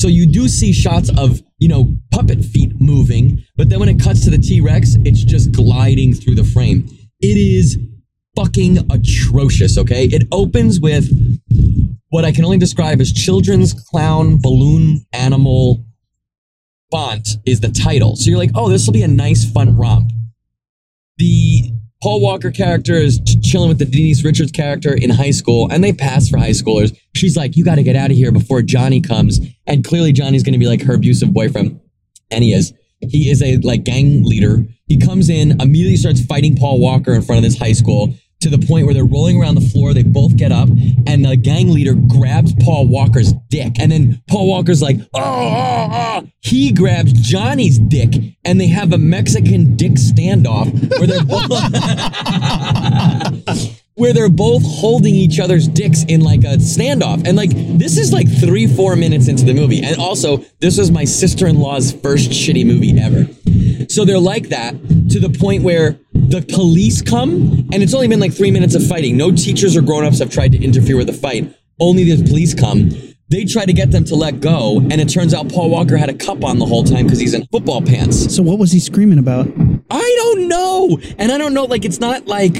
So 0.05 0.09
you 0.09 0.27
do 0.27 0.47
see 0.47 0.71
shots 0.71 1.09
of, 1.17 1.41
you 1.57 1.67
know, 1.67 1.91
puppet 2.11 2.45
feet 2.45 2.79
moving, 2.79 3.43
but 3.57 3.69
then 3.69 3.79
when 3.79 3.89
it 3.89 3.99
cuts 3.99 4.23
to 4.25 4.29
the 4.29 4.37
T 4.37 4.61
Rex, 4.61 4.97
it's 5.03 5.23
just 5.23 5.51
gliding 5.51 6.13
through 6.13 6.35
the 6.35 6.43
frame. 6.43 6.87
It 7.21 7.37
is 7.39 7.79
fucking 8.35 8.85
atrocious, 8.91 9.79
okay? 9.79 10.05
It 10.05 10.27
opens 10.31 10.79
with 10.79 11.09
what 12.09 12.23
I 12.23 12.31
can 12.31 12.45
only 12.45 12.59
describe 12.59 13.01
as 13.01 13.11
children's 13.11 13.73
clown 13.73 14.39
balloon 14.39 15.03
animal 15.11 15.83
font 16.91 17.27
is 17.47 17.61
the 17.61 17.69
title. 17.69 18.15
So 18.15 18.29
you're 18.29 18.37
like, 18.37 18.51
oh, 18.53 18.69
this 18.69 18.85
will 18.85 18.93
be 18.93 19.01
a 19.01 19.07
nice, 19.07 19.51
fun 19.51 19.75
romp. 19.75 20.11
The 21.17 21.71
Paul 22.03 22.21
Walker 22.21 22.51
character 22.51 22.93
is 22.93 23.19
ch- 23.19 23.41
chilling 23.41 23.69
with 23.69 23.79
the 23.79 23.85
Denise 23.85 24.23
Richards 24.23 24.51
character 24.51 24.93
in 24.93 25.09
high 25.09 25.31
school, 25.31 25.69
and 25.71 25.83
they 25.83 25.93
pass 25.93 26.29
for 26.29 26.37
high 26.37 26.51
schoolers. 26.51 26.95
She's 27.15 27.35
like, 27.35 27.55
you 27.55 27.63
got 27.63 27.75
to 27.75 27.83
get 27.83 27.95
out 27.95 28.11
of 28.11 28.17
here 28.17 28.31
before 28.31 28.61
Johnny 28.61 29.01
comes. 29.01 29.39
And 29.65 29.83
clearly, 29.83 30.11
Johnny's 30.11 30.43
going 30.43 30.53
to 30.53 30.59
be 30.59 30.67
like 30.67 30.81
her 30.83 30.93
abusive 30.93 31.33
boyfriend. 31.33 31.79
And 32.29 32.43
he 32.43 32.53
is. 32.53 32.73
He 32.99 33.29
is 33.29 33.41
a 33.41 33.57
like 33.57 33.83
gang 33.83 34.23
leader. 34.23 34.65
He 34.87 34.97
comes 34.97 35.29
in, 35.29 35.59
immediately 35.61 35.97
starts 35.97 36.23
fighting 36.25 36.55
Paul 36.55 36.79
Walker 36.79 37.13
in 37.13 37.21
front 37.21 37.37
of 37.37 37.43
this 37.43 37.57
high 37.57 37.73
school 37.73 38.13
to 38.45 38.55
the 38.55 38.63
point 38.67 38.85
where 38.85 38.93
they're 38.93 39.03
rolling 39.03 39.41
around 39.41 39.55
the 39.55 39.69
floor. 39.69 39.91
They 39.91 40.03
both 40.03 40.37
get 40.37 40.51
up, 40.51 40.69
and 41.07 41.25
the 41.25 41.35
gang 41.35 41.69
leader 41.69 41.95
grabs 41.95 42.53
Paul 42.63 42.87
Walker's 42.87 43.33
dick. 43.49 43.79
And 43.79 43.91
then 43.91 44.21
Paul 44.27 44.47
Walker's 44.47 44.83
like, 44.83 44.97
oh, 45.15 45.19
oh, 45.19 45.89
oh. 45.91 46.27
He 46.41 46.71
grabs 46.71 47.11
Johnny's 47.13 47.79
dick, 47.79 48.13
and 48.43 48.61
they 48.61 48.67
have 48.67 48.93
a 48.93 48.99
Mexican 48.99 49.75
dick 49.75 49.93
standoff 49.93 50.71
where 50.99 51.07
they're 51.07 51.25
both. 51.25 51.49
Where 53.97 54.11
they're 54.11 54.27
both 54.27 54.61
holding 54.63 55.15
each 55.15 55.39
other's 55.39 55.69
dicks 55.69 56.03
in 56.03 56.19
like 56.19 56.43
a 56.43 56.57
standoff. 56.57 57.25
And 57.25 57.37
like, 57.37 57.51
this 57.53 57.97
is 57.97 58.11
like 58.11 58.29
three, 58.29 58.67
four 58.67 58.97
minutes 58.97 59.29
into 59.29 59.45
the 59.45 59.53
movie. 59.53 59.81
And 59.81 59.95
also, 59.95 60.43
this 60.59 60.77
was 60.77 60.91
my 60.91 61.05
sister 61.05 61.47
in 61.47 61.59
law's 61.59 61.93
first 61.93 62.29
shitty 62.29 62.65
movie 62.65 62.93
ever. 62.99 63.25
So 63.89 64.03
they're 64.03 64.19
like 64.19 64.49
that 64.49 64.71
to 65.11 65.19
the 65.21 65.29
point 65.29 65.63
where 65.63 65.97
the 66.11 66.41
police 66.41 67.01
come, 67.01 67.69
and 67.71 67.81
it's 67.81 67.93
only 67.93 68.09
been 68.09 68.19
like 68.19 68.33
three 68.33 68.51
minutes 68.51 68.75
of 68.75 68.85
fighting. 68.85 69.15
No 69.15 69.31
teachers 69.31 69.77
or 69.77 69.81
grown 69.81 70.03
ups 70.03 70.19
have 70.19 70.29
tried 70.29 70.51
to 70.51 70.61
interfere 70.61 70.97
with 70.97 71.07
the 71.07 71.13
fight. 71.13 71.55
Only 71.79 72.03
the 72.03 72.21
police 72.27 72.53
come. 72.53 72.89
They 73.29 73.45
try 73.45 73.65
to 73.65 73.73
get 73.73 73.91
them 73.91 74.03
to 74.05 74.15
let 74.15 74.41
go, 74.41 74.79
and 74.79 74.99
it 74.99 75.07
turns 75.07 75.33
out 75.33 75.49
Paul 75.49 75.69
Walker 75.69 75.97
had 75.97 76.09
a 76.09 76.13
cup 76.13 76.43
on 76.43 76.59
the 76.59 76.65
whole 76.65 76.83
time 76.83 77.05
because 77.05 77.19
he's 77.19 77.33
in 77.33 77.45
football 77.47 77.81
pants. 77.81 78.35
So 78.35 78.43
what 78.43 78.59
was 78.59 78.71
he 78.71 78.79
screaming 78.79 79.19
about? 79.19 79.47
I 79.89 80.15
don't 80.17 80.47
know. 80.47 80.99
And 81.17 81.31
I 81.31 81.37
don't 81.37 81.53
know, 81.53 81.63
like, 81.63 81.85
it's 81.85 81.99
not 81.99 82.27
like 82.27 82.55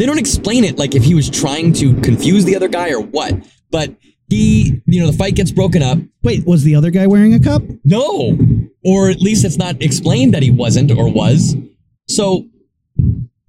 they 0.00 0.06
don't 0.06 0.18
explain 0.18 0.64
it 0.64 0.78
like 0.78 0.94
if 0.94 1.04
he 1.04 1.14
was 1.14 1.28
trying 1.28 1.74
to 1.74 1.94
confuse 2.00 2.46
the 2.46 2.56
other 2.56 2.68
guy 2.68 2.88
or 2.88 3.00
what. 3.00 3.34
But 3.70 3.94
he, 4.30 4.80
you 4.86 4.98
know, 4.98 5.10
the 5.10 5.16
fight 5.16 5.34
gets 5.34 5.50
broken 5.50 5.82
up. 5.82 5.98
Wait, 6.22 6.46
was 6.46 6.64
the 6.64 6.74
other 6.74 6.90
guy 6.90 7.06
wearing 7.06 7.34
a 7.34 7.38
cup? 7.38 7.62
No. 7.84 8.38
Or 8.82 9.10
at 9.10 9.20
least 9.20 9.44
it's 9.44 9.58
not 9.58 9.82
explained 9.82 10.32
that 10.32 10.42
he 10.42 10.50
wasn't 10.50 10.90
or 10.90 11.12
was. 11.12 11.54
So 12.08 12.48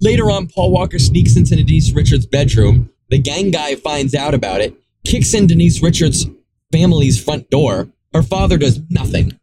later 0.02 0.30
on, 0.30 0.48
Paul 0.48 0.72
Walker 0.72 1.00
sneaks 1.00 1.38
into 1.38 1.56
Denise 1.56 1.94
Richards' 1.94 2.26
bedroom. 2.26 2.90
The 3.10 3.20
gang 3.20 3.52
guy 3.52 3.76
finds 3.76 4.14
out 4.14 4.34
about 4.34 4.60
it, 4.60 4.76
kicks 5.06 5.34
in 5.34 5.48
Denise 5.48 5.82
Richards' 5.82 6.26
family's 6.70 7.24
front 7.24 7.50
door. 7.50 7.88
Her 8.14 8.24
father 8.24 8.58
does 8.58 8.82
nothing. 8.90 9.40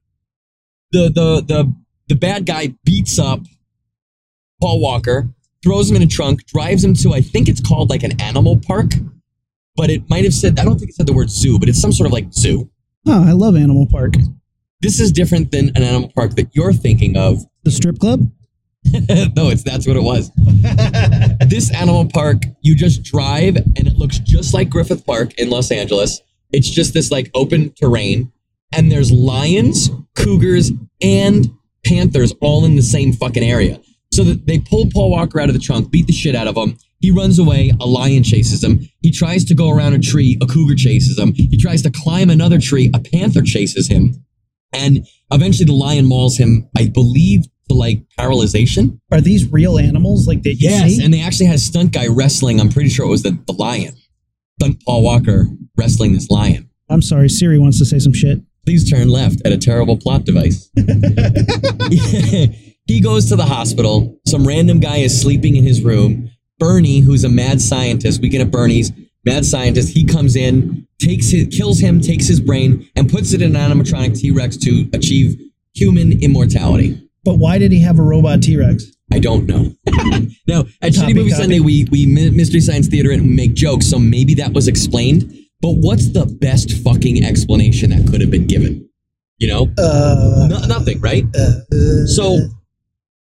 The 0.92 1.04
the 1.08 1.40
the 1.40 1.74
the 2.08 2.16
bad 2.16 2.44
guy 2.44 2.74
beats 2.84 3.18
up 3.18 3.40
Paul 4.60 4.82
Walker, 4.82 5.30
throws 5.62 5.90
him 5.90 5.96
in 5.96 6.02
a 6.02 6.06
trunk, 6.06 6.46
drives 6.46 6.84
him 6.84 6.94
to 6.94 7.12
I 7.12 7.20
think 7.20 7.48
it's 7.48 7.60
called 7.60 7.90
like 7.90 8.02
an 8.02 8.20
animal 8.20 8.58
park, 8.58 8.92
but 9.76 9.90
it 9.90 10.08
might 10.08 10.24
have 10.24 10.34
said 10.34 10.58
I 10.58 10.64
don't 10.64 10.78
think 10.78 10.90
it 10.90 10.94
said 10.94 11.06
the 11.06 11.12
word 11.12 11.30
zoo, 11.30 11.58
but 11.58 11.68
it's 11.68 11.80
some 11.80 11.92
sort 11.92 12.06
of 12.06 12.12
like 12.12 12.32
zoo. 12.32 12.70
Oh, 13.06 13.26
I 13.26 13.32
love 13.32 13.56
Animal 13.56 13.86
Park. 13.86 14.14
This 14.80 15.00
is 15.00 15.10
different 15.10 15.50
than 15.50 15.70
an 15.70 15.82
animal 15.82 16.12
park 16.14 16.34
that 16.36 16.54
you're 16.54 16.72
thinking 16.72 17.16
of. 17.16 17.44
The 17.64 17.70
strip 17.70 17.98
club? 17.98 18.30
no, 18.84 19.48
it's 19.48 19.62
that's 19.62 19.86
what 19.86 19.96
it 19.96 20.02
was. 20.02 20.30
this 21.48 21.74
animal 21.74 22.06
park, 22.06 22.42
you 22.60 22.74
just 22.74 23.02
drive 23.02 23.56
and 23.56 23.86
it 23.86 23.96
looks 23.96 24.18
just 24.18 24.54
like 24.54 24.70
Griffith 24.70 25.04
Park 25.04 25.34
in 25.38 25.50
Los 25.50 25.70
Angeles. 25.70 26.20
It's 26.52 26.68
just 26.68 26.94
this 26.94 27.10
like 27.10 27.30
open 27.34 27.72
terrain, 27.72 28.32
and 28.72 28.90
there's 28.90 29.12
lions, 29.12 29.90
cougars, 30.14 30.70
and 31.02 31.50
panthers 31.84 32.32
all 32.40 32.64
in 32.64 32.76
the 32.76 32.82
same 32.82 33.12
fucking 33.12 33.42
area. 33.42 33.80
So 34.12 34.24
that 34.24 34.46
they 34.46 34.58
pull 34.58 34.88
Paul 34.92 35.10
Walker 35.10 35.38
out 35.40 35.48
of 35.48 35.54
the 35.54 35.60
trunk, 35.60 35.90
beat 35.90 36.06
the 36.06 36.12
shit 36.12 36.34
out 36.34 36.46
of 36.48 36.56
him. 36.56 36.76
He 37.00 37.10
runs 37.12 37.38
away. 37.38 37.72
A 37.80 37.86
lion 37.86 38.22
chases 38.24 38.64
him. 38.64 38.80
He 39.02 39.12
tries 39.12 39.44
to 39.44 39.54
go 39.54 39.70
around 39.70 39.92
a 39.92 39.98
tree. 40.00 40.36
A 40.42 40.46
cougar 40.46 40.74
chases 40.74 41.16
him. 41.18 41.32
He 41.34 41.56
tries 41.56 41.82
to 41.82 41.90
climb 41.90 42.28
another 42.30 42.58
tree. 42.58 42.90
A 42.94 42.98
panther 43.00 43.42
chases 43.42 43.88
him. 43.88 44.24
And 44.72 45.06
eventually 45.30 45.66
the 45.66 45.72
lion 45.74 46.06
mauls 46.06 46.36
him, 46.38 46.68
I 46.76 46.88
believe, 46.88 47.44
to 47.68 47.74
like 47.74 48.02
paralyzation. 48.18 48.98
Are 49.12 49.20
these 49.20 49.50
real 49.52 49.78
animals 49.78 50.26
like 50.26 50.42
that 50.42 50.54
you 50.54 50.68
Yes, 50.70 50.96
see? 50.96 51.04
and 51.04 51.14
they 51.14 51.20
actually 51.20 51.46
had 51.46 51.56
a 51.56 51.60
stunt 51.60 51.92
guy 51.92 52.08
wrestling. 52.08 52.60
I'm 52.60 52.70
pretty 52.70 52.88
sure 52.88 53.06
it 53.06 53.10
was 53.10 53.22
the, 53.22 53.38
the 53.46 53.52
lion. 53.52 53.94
Stunt 54.60 54.82
Paul 54.84 55.02
Walker 55.04 55.46
wrestling 55.76 56.14
this 56.14 56.28
lion. 56.30 56.68
I'm 56.90 57.02
sorry, 57.02 57.28
Siri 57.28 57.58
wants 57.58 57.78
to 57.78 57.84
say 57.84 57.98
some 58.00 58.12
shit. 58.14 58.40
Please 58.64 58.90
turn 58.90 59.08
left 59.08 59.40
at 59.44 59.52
a 59.52 59.58
terrible 59.58 59.96
plot 59.96 60.24
device. 60.24 60.70
he 62.88 63.00
goes 63.00 63.26
to 63.26 63.36
the 63.36 63.44
hospital. 63.46 64.18
Some 64.26 64.46
random 64.46 64.80
guy 64.80 64.96
is 64.96 65.20
sleeping 65.20 65.54
in 65.56 65.62
his 65.62 65.82
room. 65.82 66.30
Bernie, 66.58 67.00
who's 67.00 67.22
a 67.22 67.28
mad 67.28 67.60
scientist, 67.60 68.20
Weekend 68.20 68.42
at 68.42 68.50
Bernie's, 68.50 68.90
mad 69.24 69.44
scientist, 69.44 69.94
he 69.96 70.04
comes 70.04 70.34
in, 70.34 70.88
takes 70.98 71.30
his, 71.30 71.46
kills 71.56 71.78
him, 71.78 72.00
takes 72.00 72.26
his 72.26 72.40
brain, 72.40 72.88
and 72.96 73.08
puts 73.08 73.32
it 73.32 73.42
in 73.42 73.54
an 73.54 73.70
animatronic 73.70 74.18
T 74.18 74.32
Rex 74.32 74.56
to 74.56 74.90
achieve 74.92 75.38
human 75.74 76.20
immortality. 76.20 77.00
But 77.24 77.34
why 77.34 77.58
did 77.58 77.70
he 77.70 77.80
have 77.82 77.98
a 77.98 78.02
robot 78.02 78.42
T 78.42 78.56
Rex? 78.56 78.86
I 79.12 79.20
don't 79.20 79.46
know. 79.46 79.72
no, 80.48 80.66
at 80.82 80.92
Shitty 80.92 81.14
Movie 81.14 81.30
copy. 81.30 81.42
Sunday, 81.42 81.60
we 81.60 81.84
we 81.90 82.06
mystery 82.06 82.60
science 82.60 82.88
theater 82.88 83.10
and 83.12 83.36
make 83.36 83.54
jokes, 83.54 83.86
so 83.86 83.98
maybe 83.98 84.34
that 84.34 84.52
was 84.52 84.66
explained. 84.66 85.32
But 85.60 85.72
what's 85.72 86.10
the 86.12 86.26
best 86.26 86.72
fucking 86.84 87.24
explanation 87.24 87.90
that 87.90 88.08
could 88.10 88.20
have 88.20 88.30
been 88.30 88.46
given? 88.46 88.88
You 89.38 89.48
know, 89.48 89.68
Uh, 89.78 90.48
no, 90.50 90.58
nothing, 90.66 91.00
right? 91.00 91.24
So 92.06 92.38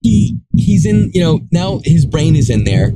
he 0.04 0.38
he's 0.54 0.84
in, 0.84 1.10
you 1.14 1.20
know, 1.20 1.40
now 1.50 1.80
his 1.82 2.04
brain 2.04 2.36
is 2.36 2.50
in 2.50 2.64
there. 2.64 2.92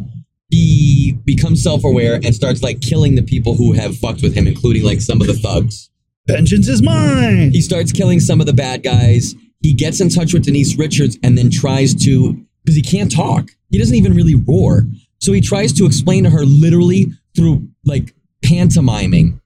He 0.51 1.19
becomes 1.25 1.63
self-aware 1.63 2.21
and 2.23 2.35
starts 2.35 2.63
like 2.63 2.81
killing 2.81 3.15
the 3.15 3.23
people 3.23 3.55
who 3.55 3.73
have 3.73 3.97
fucked 3.97 4.23
with 4.23 4.35
him, 4.35 4.47
including 4.47 4.85
like 4.85 5.01
some 5.01 5.21
of 5.21 5.27
the 5.27 5.35
thugs. 5.35 5.91
vengeance 6.27 6.69
is 6.69 6.83
mine. 6.83 7.51
He 7.51 7.63
starts 7.63 7.93
killing 7.93 8.21
some 8.21 8.41
of 8.41 8.47
the 8.47 8.53
bad 8.53 8.83
guys. 8.83 9.35
He 9.63 9.73
gets 9.73 10.01
in 10.01 10.11
touch 10.11 10.35
with 10.35 10.45
Denise 10.45 10.77
Richards 10.77 11.19
and 11.23 11.37
then 11.37 11.51
tries 11.51 11.95
to 12.05 12.35
because 12.63 12.77
he 12.77 12.83
can't 12.83 13.11
talk. 13.11 13.51
He 13.71 13.79
doesn't 13.79 13.97
even 13.97 14.15
really 14.15 14.35
roar. 14.35 14.83
So 15.19 15.33
he 15.33 15.41
tries 15.41 15.73
to 15.75 15.87
explain 15.87 16.25
to 16.25 16.31
her 16.31 16.45
literally 16.45 17.07
through 17.35 17.69
like 17.85 18.15
pantomiming 18.45 19.41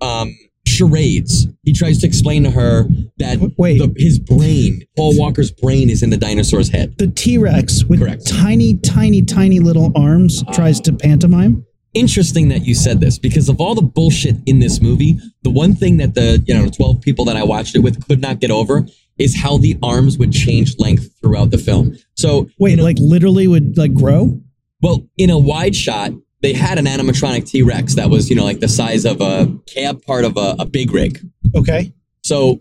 um 0.00 0.34
charades. 0.80 1.46
He 1.62 1.72
tries 1.72 1.98
to 1.98 2.06
explain 2.06 2.44
to 2.44 2.50
her 2.50 2.84
that 3.18 3.38
Wait. 3.58 3.78
the, 3.78 3.92
his 3.96 4.18
brain, 4.18 4.82
Paul 4.96 5.16
Walker's 5.18 5.50
brain 5.50 5.90
is 5.90 6.02
in 6.02 6.10
the 6.10 6.16
dinosaur's 6.16 6.70
head. 6.70 6.96
the 6.98 7.06
T 7.08 7.36
Rex 7.38 7.84
with 7.84 8.00
Correct. 8.00 8.26
tiny, 8.26 8.76
tiny, 8.78 9.22
tiny 9.22 9.60
little 9.60 9.92
arms 9.94 10.42
tries 10.52 10.80
to 10.82 10.92
pantomime. 10.92 11.64
interesting 11.92 12.48
that 12.48 12.64
you 12.64 12.74
said 12.74 13.00
this 13.00 13.18
because 13.18 13.48
of 13.48 13.60
all 13.60 13.74
the 13.74 13.82
bullshit 13.82 14.36
in 14.46 14.60
this 14.60 14.80
movie, 14.80 15.18
the 15.42 15.50
one 15.50 15.74
thing 15.74 15.96
that 15.98 16.14
the 16.14 16.42
you 16.46 16.54
know 16.54 16.68
12 16.68 17.00
people 17.02 17.24
that 17.26 17.36
I 17.36 17.42
watched 17.44 17.74
it 17.76 17.80
with 17.80 18.06
could 18.08 18.20
not 18.20 18.40
get 18.40 18.50
over 18.50 18.86
is 19.18 19.36
how 19.36 19.58
the 19.58 19.76
arms 19.82 20.16
would 20.16 20.32
change 20.32 20.78
length 20.78 21.10
throughout 21.20 21.50
the 21.50 21.58
film. 21.58 21.94
So, 22.16 22.48
Wait, 22.58 22.78
like 22.78 22.96
literally 22.98 23.46
would 23.46 23.76
like 23.76 23.92
grow? 23.92 24.40
well, 24.82 25.06
in 25.18 25.28
a 25.28 25.38
wide 25.38 25.76
shot, 25.76 26.12
they 26.42 26.52
had 26.52 26.78
an 26.78 26.86
animatronic 26.86 27.48
T-Rex 27.48 27.94
that 27.96 28.08
was, 28.08 28.30
you 28.30 28.36
know, 28.36 28.44
like 28.44 28.60
the 28.60 28.68
size 28.68 29.04
of 29.04 29.20
a 29.20 29.52
cab 29.66 30.02
part 30.04 30.24
of 30.24 30.36
a, 30.36 30.56
a 30.58 30.64
big 30.64 30.92
rig. 30.92 31.20
Okay. 31.54 31.92
So 32.22 32.58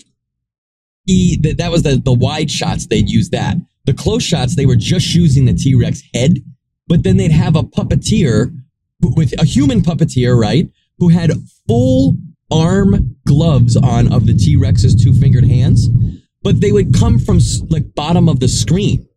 he 1.06 1.38
th- 1.38 1.58
that 1.58 1.72
was 1.72 1.84
the 1.84 2.02
the 2.04 2.14
wide 2.14 2.52
shots 2.52 2.88
they'd 2.88 3.10
use 3.10 3.30
that. 3.30 3.58
The 3.86 3.94
close 3.94 4.24
shots 4.24 4.56
they 4.56 4.66
were 4.66 4.76
just 4.76 5.16
using 5.16 5.46
the 5.46 5.54
T 5.54 5.76
Rex 5.76 6.02
head, 6.14 6.40
but 6.88 7.04
then 7.04 7.18
they'd 7.18 7.32
have 7.32 7.56
a 7.56 7.64
puppeteer 7.64 8.54
with 9.02 9.34
a 9.42 9.46
human 9.46 9.82
puppeteer, 9.82 10.38
right, 10.38 10.70
who 10.98 11.10
had 11.10 11.32
full 11.68 12.18
arm 12.52 13.16
gloves 13.26 13.78
on 13.78 14.12
of 14.12 14.26
the 14.26 14.34
T 14.34 14.56
Rex's 14.56 14.96
two 14.96 15.14
fingered 15.14 15.46
hands, 15.46 15.88
but 16.44 16.62
they 16.62 16.72
would 16.72 16.94
come 16.94 17.18
from 17.18 17.40
like 17.70 17.96
bottom 17.96 18.28
of 18.28 18.40
the 18.40 18.48
screen. 18.48 19.08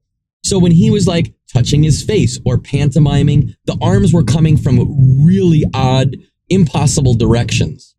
So 0.44 0.58
when 0.58 0.72
he 0.72 0.90
was 0.90 1.06
like 1.06 1.32
touching 1.52 1.82
his 1.82 2.02
face 2.02 2.38
or 2.44 2.58
pantomiming, 2.58 3.54
the 3.66 3.76
arms 3.80 4.12
were 4.12 4.24
coming 4.24 4.56
from 4.56 5.24
really 5.24 5.64
odd, 5.74 6.16
impossible 6.48 7.14
directions 7.14 7.94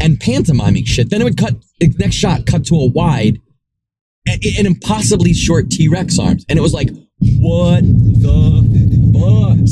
and 0.00 0.20
pantomiming 0.20 0.84
shit. 0.84 1.10
Then 1.10 1.20
it 1.20 1.24
would 1.24 1.38
cut, 1.38 1.54
the 1.80 1.88
next 1.98 2.16
shot 2.16 2.46
cut 2.46 2.66
to 2.66 2.76
a 2.76 2.86
wide, 2.86 3.40
and, 4.26 4.40
and 4.58 4.66
impossibly 4.66 5.32
short 5.32 5.70
T 5.70 5.88
Rex 5.88 6.18
arms. 6.18 6.44
And 6.48 6.58
it 6.58 6.62
was 6.62 6.74
like, 6.74 6.90
what 7.20 7.82
the? 7.82 8.37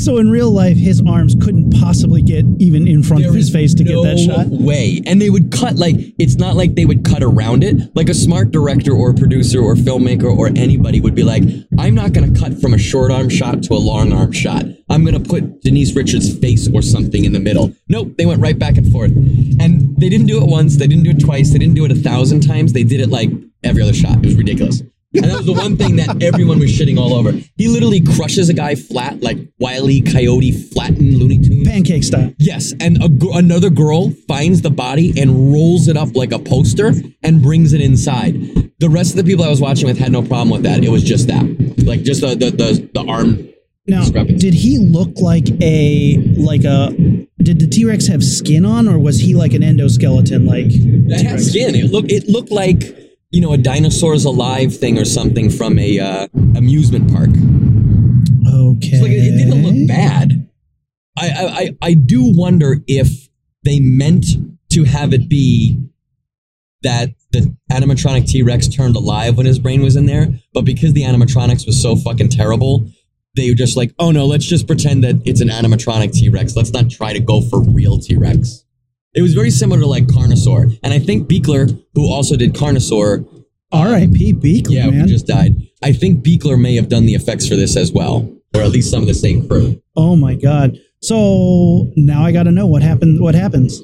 So 0.07 0.19
in 0.19 0.31
real 0.31 0.51
life, 0.51 0.77
his 0.77 1.03
arms 1.05 1.35
couldn't 1.35 1.69
possibly 1.81 2.21
get 2.21 2.45
even 2.59 2.87
in 2.87 3.03
front 3.03 3.25
of 3.25 3.33
his 3.33 3.49
face 3.49 3.73
to 3.73 3.83
get 3.83 4.01
that 4.03 4.15
no 4.15 4.35
shot. 4.35 4.47
Way. 4.47 5.01
And 5.05 5.21
they 5.21 5.29
would 5.29 5.51
cut 5.51 5.75
like 5.75 5.97
it's 6.17 6.35
not 6.35 6.55
like 6.55 6.75
they 6.75 6.85
would 6.85 7.03
cut 7.03 7.21
around 7.21 7.61
it. 7.61 7.93
Like 7.93 8.07
a 8.07 8.13
smart 8.13 8.51
director 8.51 8.93
or 8.93 9.13
producer 9.13 9.59
or 9.59 9.75
filmmaker 9.75 10.33
or 10.33 10.47
anybody 10.55 11.01
would 11.01 11.13
be 11.13 11.23
like, 11.23 11.43
I'm 11.77 11.93
not 11.93 12.13
gonna 12.13 12.33
cut 12.33 12.61
from 12.61 12.73
a 12.73 12.77
short 12.77 13.11
arm 13.11 13.27
shot 13.27 13.63
to 13.63 13.73
a 13.73 13.75
long 13.75 14.13
arm 14.13 14.31
shot. 14.31 14.63
I'm 14.89 15.03
gonna 15.03 15.19
put 15.19 15.61
Denise 15.61 15.93
Richards' 15.93 16.33
face 16.39 16.69
or 16.73 16.81
something 16.81 17.25
in 17.25 17.33
the 17.33 17.41
middle. 17.41 17.73
Nope, 17.89 18.15
they 18.17 18.25
went 18.25 18.39
right 18.39 18.57
back 18.57 18.77
and 18.77 18.89
forth. 18.89 19.11
And 19.11 19.93
they 19.97 20.07
didn't 20.07 20.27
do 20.27 20.41
it 20.41 20.47
once, 20.47 20.77
they 20.77 20.87
didn't 20.87 21.03
do 21.03 21.09
it 21.09 21.19
twice, 21.19 21.51
they 21.51 21.59
didn't 21.59 21.75
do 21.75 21.83
it 21.83 21.91
a 21.91 21.95
thousand 21.95 22.47
times. 22.47 22.71
They 22.71 22.85
did 22.85 23.01
it 23.01 23.09
like 23.09 23.29
every 23.61 23.83
other 23.83 23.93
shot. 23.93 24.19
It 24.19 24.25
was 24.27 24.35
ridiculous. 24.35 24.83
And 25.17 25.25
that 25.31 25.37
was 25.37 25.45
the 25.45 25.53
one 25.53 25.77
thing 25.77 25.95
that 25.97 26.21
everyone 26.21 26.59
was 26.59 26.71
shitting 26.71 26.97
all 26.97 27.13
over. 27.13 27.31
He 27.57 27.67
literally 27.67 28.01
crushes 28.01 28.49
a 28.49 28.53
guy 28.53 28.75
flat, 28.75 29.21
like 29.21 29.37
Wiley 29.59 30.01
Coyote 30.01 30.51
flattened 30.51 31.15
Looney 31.15 31.39
Tunes. 31.39 31.67
Pancake 31.67 32.03
style. 32.03 32.33
Yes, 32.37 32.73
and 32.79 32.97
a, 33.01 33.09
another 33.33 33.69
girl 33.69 34.11
finds 34.27 34.61
the 34.61 34.69
body 34.69 35.19
and 35.19 35.51
rolls 35.51 35.87
it 35.87 35.97
up 35.97 36.15
like 36.15 36.31
a 36.31 36.39
poster 36.39 36.93
and 37.23 37.41
brings 37.41 37.73
it 37.73 37.81
inside. 37.81 38.33
The 38.79 38.89
rest 38.89 39.11
of 39.11 39.17
the 39.17 39.23
people 39.23 39.43
I 39.43 39.49
was 39.49 39.59
watching 39.59 39.87
with 39.87 39.97
had 39.97 40.11
no 40.11 40.21
problem 40.21 40.49
with 40.51 40.63
that. 40.63 40.83
It 40.83 40.89
was 40.89 41.03
just 41.03 41.27
that, 41.27 41.43
like 41.83 42.03
just 42.03 42.21
the 42.21 42.35
the 42.35 42.51
the, 42.51 42.89
the 42.93 43.05
arm. 43.09 43.49
Now, 43.87 44.03
did 44.03 44.53
he 44.53 44.77
look 44.77 45.17
like 45.17 45.47
a 45.61 46.17
like 46.37 46.63
a? 46.63 46.89
Did 47.41 47.59
the 47.59 47.67
T 47.67 47.85
Rex 47.85 48.07
have 48.07 48.23
skin 48.23 48.65
on, 48.65 48.87
or 48.87 48.99
was 48.99 49.19
he 49.19 49.33
like 49.33 49.53
an 49.53 49.61
endoskeleton? 49.61 50.45
Like 50.45 50.65
It 50.67 51.25
had 51.25 51.39
skin. 51.39 51.73
It 51.73 51.91
looked 51.91 52.11
it 52.11 52.27
looked 52.27 52.51
like 52.51 53.06
you 53.31 53.41
know 53.41 53.53
a 53.53 53.57
dinosaurs 53.57 54.25
alive 54.25 54.75
thing 54.75 54.97
or 54.97 55.05
something 55.05 55.49
from 55.49 55.77
a 55.79 55.99
uh, 55.99 56.27
amusement 56.55 57.11
park. 57.11 57.29
okay, 57.29 58.87
It's 58.87 59.01
like 59.01 59.11
it, 59.11 59.37
didn't 59.37 59.63
look 59.63 59.87
bad. 59.87 60.49
I, 61.17 61.29
I 61.29 61.45
I 61.45 61.77
I 61.81 61.93
do 61.93 62.23
wonder 62.23 62.77
if 62.87 63.29
they 63.63 63.79
meant 63.79 64.25
to 64.71 64.83
have 64.83 65.13
it 65.13 65.29
be 65.29 65.81
that 66.83 67.09
the 67.31 67.55
animatronic 67.71 68.27
T 68.27 68.43
Rex 68.43 68.67
turned 68.67 68.95
alive 68.95 69.37
when 69.37 69.45
his 69.45 69.59
brain 69.59 69.81
was 69.81 69.95
in 69.95 70.05
there, 70.05 70.27
but 70.53 70.63
because 70.63 70.93
the 70.93 71.03
animatronics 71.03 71.65
was 71.65 71.81
so 71.81 71.95
fucking 71.95 72.29
terrible, 72.29 72.87
they 73.35 73.49
were 73.49 73.55
just 73.55 73.75
like, 73.75 73.93
oh 73.99 74.11
no, 74.11 74.25
let's 74.25 74.45
just 74.45 74.67
pretend 74.67 75.03
that 75.03 75.15
it's 75.25 75.41
an 75.41 75.49
animatronic 75.49 76.13
T 76.13 76.29
Rex. 76.29 76.55
Let's 76.55 76.71
not 76.71 76.89
try 76.89 77.13
to 77.13 77.19
go 77.19 77.41
for 77.41 77.61
real 77.61 77.99
T 77.99 78.15
Rex. 78.15 78.63
It 79.13 79.21
was 79.21 79.33
very 79.33 79.49
similar 79.49 79.81
to 79.81 79.87
like 79.87 80.05
Carnosaur, 80.07 80.77
and 80.83 80.93
I 80.93 80.99
think 80.99 81.27
Buechler, 81.27 81.81
who 81.95 82.11
also 82.11 82.35
did 82.35 82.53
Carnosaur, 82.53 83.25
R.I.P. 83.71 84.33
Buechler, 84.33 84.69
yeah, 84.71 84.89
man. 84.89 85.01
who 85.01 85.07
just 85.07 85.27
died. 85.27 85.55
I 85.83 85.91
think 85.91 86.23
Buechler 86.23 86.59
may 86.59 86.75
have 86.75 86.89
done 86.89 87.05
the 87.05 87.15
effects 87.15 87.47
for 87.47 87.55
this 87.55 87.75
as 87.75 87.91
well, 87.91 88.31
or 88.55 88.61
at 88.61 88.69
least 88.69 88.91
some 88.91 89.01
of 89.01 89.07
the 89.07 89.13
same 89.13 89.47
crew. 89.47 89.81
oh 89.95 90.15
my 90.15 90.35
god. 90.35 90.77
So 91.01 91.91
now 91.95 92.23
I 92.23 92.31
got 92.31 92.43
to 92.43 92.51
know 92.51 92.65
what 92.65 92.81
happened. 92.81 93.21
What 93.21 93.35
happens? 93.35 93.81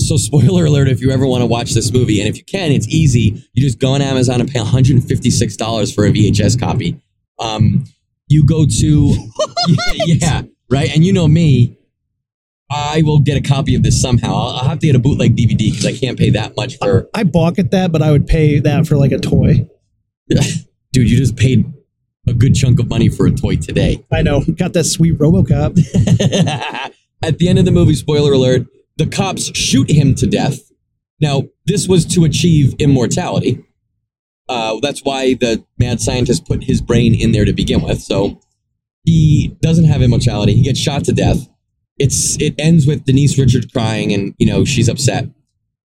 So, 0.00 0.18
spoiler 0.18 0.66
alert 0.66 0.88
if 0.88 1.00
you 1.00 1.10
ever 1.10 1.26
want 1.26 1.40
to 1.40 1.46
watch 1.46 1.72
this 1.72 1.90
movie, 1.90 2.20
and 2.20 2.28
if 2.28 2.36
you 2.36 2.44
can, 2.44 2.70
it's 2.70 2.86
easy. 2.88 3.42
You 3.54 3.62
just 3.62 3.78
go 3.78 3.92
on 3.92 4.02
Amazon 4.02 4.40
and 4.40 4.50
pay 4.50 4.60
$156 4.60 5.94
for 5.94 6.04
a 6.04 6.10
VHS 6.10 6.60
copy. 6.60 7.00
Um, 7.38 7.84
you 8.28 8.44
go 8.44 8.66
to, 8.66 9.14
yeah, 9.68 9.76
yeah, 10.06 10.42
right? 10.70 10.94
And 10.94 11.04
you 11.04 11.12
know 11.14 11.26
me, 11.26 11.78
I 12.70 13.02
will 13.02 13.20
get 13.20 13.36
a 13.36 13.40
copy 13.40 13.74
of 13.74 13.82
this 13.82 14.00
somehow. 14.00 14.34
I'll, 14.34 14.56
I'll 14.56 14.68
have 14.68 14.80
to 14.80 14.86
get 14.86 14.96
a 14.96 14.98
bootleg 14.98 15.36
DVD 15.36 15.70
because 15.70 15.86
I 15.86 15.92
can't 15.92 16.18
pay 16.18 16.30
that 16.30 16.56
much 16.56 16.78
for. 16.78 17.08
I 17.14 17.22
balk 17.22 17.58
at 17.58 17.70
that, 17.70 17.92
but 17.92 18.02
I 18.02 18.10
would 18.10 18.26
pay 18.26 18.58
that 18.58 18.86
for 18.86 18.96
like 18.96 19.12
a 19.12 19.18
toy. 19.18 19.68
Dude, 20.28 21.10
you 21.10 21.16
just 21.16 21.36
paid 21.36 21.64
a 22.28 22.34
good 22.34 22.54
chunk 22.54 22.80
of 22.80 22.88
money 22.88 23.08
for 23.08 23.26
a 23.26 23.30
toy 23.30 23.56
today. 23.56 24.04
I 24.12 24.22
know. 24.22 24.42
Got 24.42 24.72
that 24.72 24.84
sweet 24.84 25.18
RoboCop. 25.18 25.78
At 27.22 27.38
the 27.38 27.48
end 27.48 27.58
of 27.58 27.64
the 27.64 27.70
movie, 27.70 27.94
spoiler 27.94 28.32
alert, 28.32 28.66
the 28.96 29.06
cops 29.06 29.56
shoot 29.56 29.90
him 29.90 30.14
to 30.16 30.26
death. 30.26 30.72
Now, 31.20 31.44
this 31.66 31.86
was 31.88 32.04
to 32.06 32.24
achieve 32.24 32.74
immortality. 32.78 33.64
Uh, 34.48 34.78
that's 34.80 35.00
why 35.00 35.34
the 35.34 35.64
mad 35.78 36.00
scientist 36.00 36.46
put 36.46 36.64
his 36.64 36.80
brain 36.80 37.14
in 37.14 37.32
there 37.32 37.44
to 37.44 37.52
begin 37.52 37.82
with. 37.82 38.00
So 38.00 38.40
he 39.04 39.56
doesn't 39.60 39.84
have 39.84 40.02
immortality. 40.02 40.54
He 40.54 40.62
gets 40.62 40.78
shot 40.78 41.04
to 41.04 41.12
death. 41.12 41.48
It's 41.98 42.40
it 42.40 42.54
ends 42.58 42.86
with 42.86 43.04
Denise 43.04 43.38
Richards 43.38 43.66
crying, 43.66 44.12
and 44.12 44.34
you 44.38 44.46
know 44.46 44.64
she's 44.64 44.88
upset. 44.88 45.28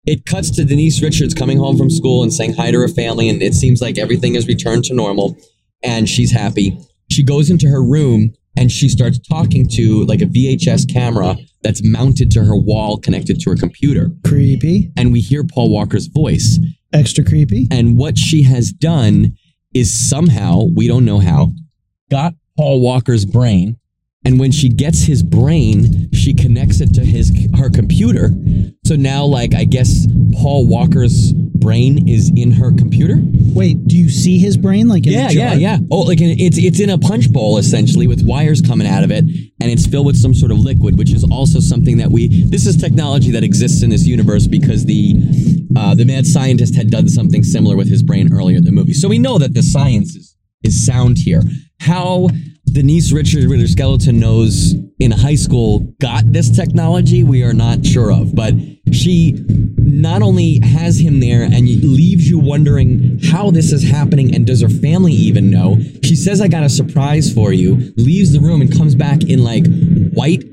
It 0.05 0.25
cuts 0.25 0.49
to 0.51 0.65
Denise 0.65 1.01
Richards 1.01 1.33
coming 1.33 1.57
home 1.57 1.77
from 1.77 1.89
school 1.89 2.23
and 2.23 2.33
saying 2.33 2.53
hi 2.53 2.71
to 2.71 2.79
her 2.79 2.87
family, 2.87 3.29
and 3.29 3.41
it 3.41 3.53
seems 3.53 3.81
like 3.81 3.97
everything 3.97 4.33
has 4.33 4.47
returned 4.47 4.83
to 4.85 4.93
normal, 4.93 5.37
and 5.83 6.09
she's 6.09 6.31
happy. 6.31 6.77
She 7.11 7.23
goes 7.23 7.49
into 7.49 7.67
her 7.67 7.83
room 7.83 8.33
and 8.57 8.71
she 8.71 8.89
starts 8.89 9.19
talking 9.19 9.67
to 9.69 10.05
like 10.05 10.21
a 10.21 10.25
VHS 10.25 10.91
camera 10.91 11.35
that's 11.63 11.81
mounted 11.83 12.31
to 12.31 12.43
her 12.43 12.55
wall 12.55 12.97
connected 12.97 13.39
to 13.41 13.49
her 13.51 13.55
computer. 13.55 14.09
creepy. 14.25 14.91
And 14.97 15.11
we 15.11 15.21
hear 15.21 15.43
Paul 15.43 15.69
Walker's 15.69 16.07
voice. 16.07 16.59
Extra 16.93 17.23
creepy. 17.23 17.67
And 17.71 17.97
what 17.97 18.17
she 18.17 18.43
has 18.43 18.71
done 18.71 19.35
is 19.73 20.09
somehow, 20.09 20.65
we 20.75 20.87
don't 20.87 21.05
know 21.05 21.19
how, 21.19 21.53
got 22.09 22.33
Paul 22.57 22.81
Walker's 22.81 23.25
brain. 23.25 23.77
And 24.23 24.39
when 24.39 24.51
she 24.51 24.69
gets 24.69 25.03
his 25.03 25.23
brain, 25.23 26.09
she 26.13 26.33
connects 26.33 26.79
it 26.79 26.93
to 26.93 27.03
his 27.03 27.31
her 27.57 27.69
computer. 27.71 28.29
So 28.85 28.95
now, 28.95 29.25
like, 29.25 29.55
I 29.55 29.63
guess 29.63 30.05
Paul 30.33 30.67
Walker's 30.67 31.33
brain 31.33 32.07
is 32.07 32.31
in 32.35 32.51
her 32.51 32.71
computer. 32.71 33.17
Wait, 33.53 33.83
do 33.87 33.97
you 33.97 34.09
see 34.09 34.37
his 34.37 34.57
brain 34.57 34.87
like 34.87 35.05
in 35.07 35.13
Yeah, 35.13 35.27
a 35.27 35.29
jar? 35.33 35.33
yeah, 35.33 35.53
yeah. 35.55 35.77
Oh, 35.89 36.01
like 36.01 36.21
in- 36.21 36.39
it's 36.39 36.57
it's 36.59 36.79
in 36.79 36.89
a 36.91 36.97
punch 36.99 37.31
bowl 37.33 37.57
essentially 37.57 38.05
with 38.07 38.23
wires 38.23 38.61
coming 38.61 38.85
out 38.87 39.03
of 39.03 39.09
it, 39.11 39.23
and 39.23 39.71
it's 39.71 39.87
filled 39.87 40.05
with 40.05 40.17
some 40.17 40.33
sort 40.35 40.51
of 40.51 40.59
liquid, 40.59 40.97
which 40.99 41.11
is 41.11 41.23
also 41.23 41.59
something 41.59 41.97
that 41.97 42.11
we. 42.11 42.27
This 42.45 42.67
is 42.67 42.77
technology 42.77 43.31
that 43.31 43.43
exists 43.43 43.81
in 43.81 43.89
this 43.89 44.05
universe 44.05 44.45
because 44.45 44.85
the 44.85 45.15
uh, 45.75 45.95
the 45.95 46.05
mad 46.05 46.27
scientist 46.27 46.75
had 46.75 46.91
done 46.91 47.07
something 47.09 47.43
similar 47.43 47.75
with 47.75 47.89
his 47.89 48.03
brain 48.03 48.31
earlier 48.31 48.57
in 48.57 48.65
the 48.65 48.71
movie. 48.71 48.93
So 48.93 49.07
we 49.09 49.17
know 49.19 49.39
that 49.39 49.55
the 49.55 49.63
science 49.63 50.15
is 50.15 50.35
is 50.63 50.85
sound 50.85 51.17
here. 51.17 51.41
how 51.79 52.29
Denise 52.71 53.11
Richards 53.11 53.47
with 53.47 53.59
her 53.59 53.67
skeleton 53.67 54.19
nose 54.19 54.75
in 54.99 55.11
high 55.11 55.35
school 55.35 55.79
got 55.99 56.31
this 56.31 56.49
technology, 56.49 57.23
we 57.23 57.43
are 57.43 57.53
not 57.53 57.85
sure 57.85 58.11
of. 58.11 58.33
But 58.33 58.53
she 58.93 59.43
not 59.77 60.21
only 60.21 60.59
has 60.63 60.97
him 60.97 61.19
there 61.19 61.43
and 61.43 61.53
leaves 61.53 62.29
you 62.29 62.39
wondering 62.39 63.19
how 63.23 63.51
this 63.51 63.73
is 63.73 63.83
happening 63.83 64.33
and 64.33 64.47
does 64.47 64.61
her 64.61 64.69
family 64.69 65.11
even 65.11 65.49
know. 65.49 65.79
She 66.03 66.15
says, 66.15 66.39
I 66.39 66.47
got 66.47 66.63
a 66.63 66.69
surprise 66.69 67.33
for 67.33 67.51
you, 67.51 67.93
leaves 67.97 68.31
the 68.31 68.39
room 68.39 68.61
and 68.61 68.71
comes 68.71 68.95
back 68.95 69.23
in 69.23 69.43
like 69.43 69.65
white, 70.13 70.43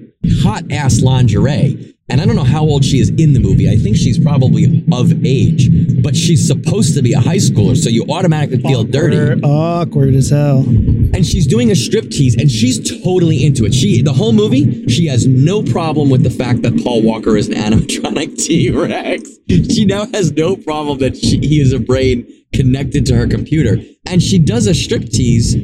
hot 0.43 0.65
ass 0.73 1.01
lingerie. 1.01 1.95
And 2.11 2.23
I 2.23 2.27
don't 2.27 2.37
know 2.37 2.45
how 2.45 2.63
old 2.63 2.85
she 2.85 3.01
is 3.01 3.11
in 3.11 3.35
the 3.35 3.41
movie. 3.41 3.69
I 3.69 3.77
think 3.77 3.97
she's 3.97 4.19
probably 4.19 4.83
of 4.93 5.25
age, 5.25 6.03
but 6.03 6.17
she's 6.17 6.47
supposed 6.47 6.95
to 6.95 7.03
be 7.03 7.13
a 7.13 7.21
high 7.21 7.37
schooler, 7.37 7.77
so 7.77 7.91
you 7.91 8.07
automatically 8.09 8.63
feel 8.63 8.83
dirty. 8.83 9.17
Awkward, 9.17 9.45
awkward 9.45 10.15
as 10.15 10.31
hell. 10.31 10.61
And 10.61 11.27
she's 11.27 11.47
doing 11.47 11.71
a 11.71 11.77
strip 11.77 12.11
tease, 12.11 12.35
and 12.35 12.51
she's 12.51 13.03
totally 13.03 13.45
into 13.45 13.67
it. 13.67 13.75
She, 13.75 14.01
the 14.01 14.15
whole 14.15 14.33
movie, 14.33 14.89
she 14.89 15.07
has 15.07 15.27
no 15.27 15.63
problem 15.63 16.09
with 16.09 16.23
the 16.23 16.31
fact 16.31 16.63
that 16.63 16.83
Paul 16.83 17.03
Walker 17.03 17.37
is 17.37 17.49
an 17.49 17.55
animatronic 17.55 18.39
T 18.45 18.71
Rex. 18.71 19.31
She 19.49 19.85
now 19.85 20.07
has 20.07 20.33
no 20.33 20.57
problem 20.57 20.99
that 20.99 21.17
she, 21.17 21.39
he 21.39 21.61
is 21.61 21.73
a 21.73 21.79
brain 21.79 22.27
connected 22.55 23.05
to 23.07 23.17
her 23.17 23.27
computer, 23.27 23.79
and 24.07 24.23
she 24.23 24.39
does 24.39 24.67
a 24.67 24.75
strip 24.75 25.05
tease 25.11 25.57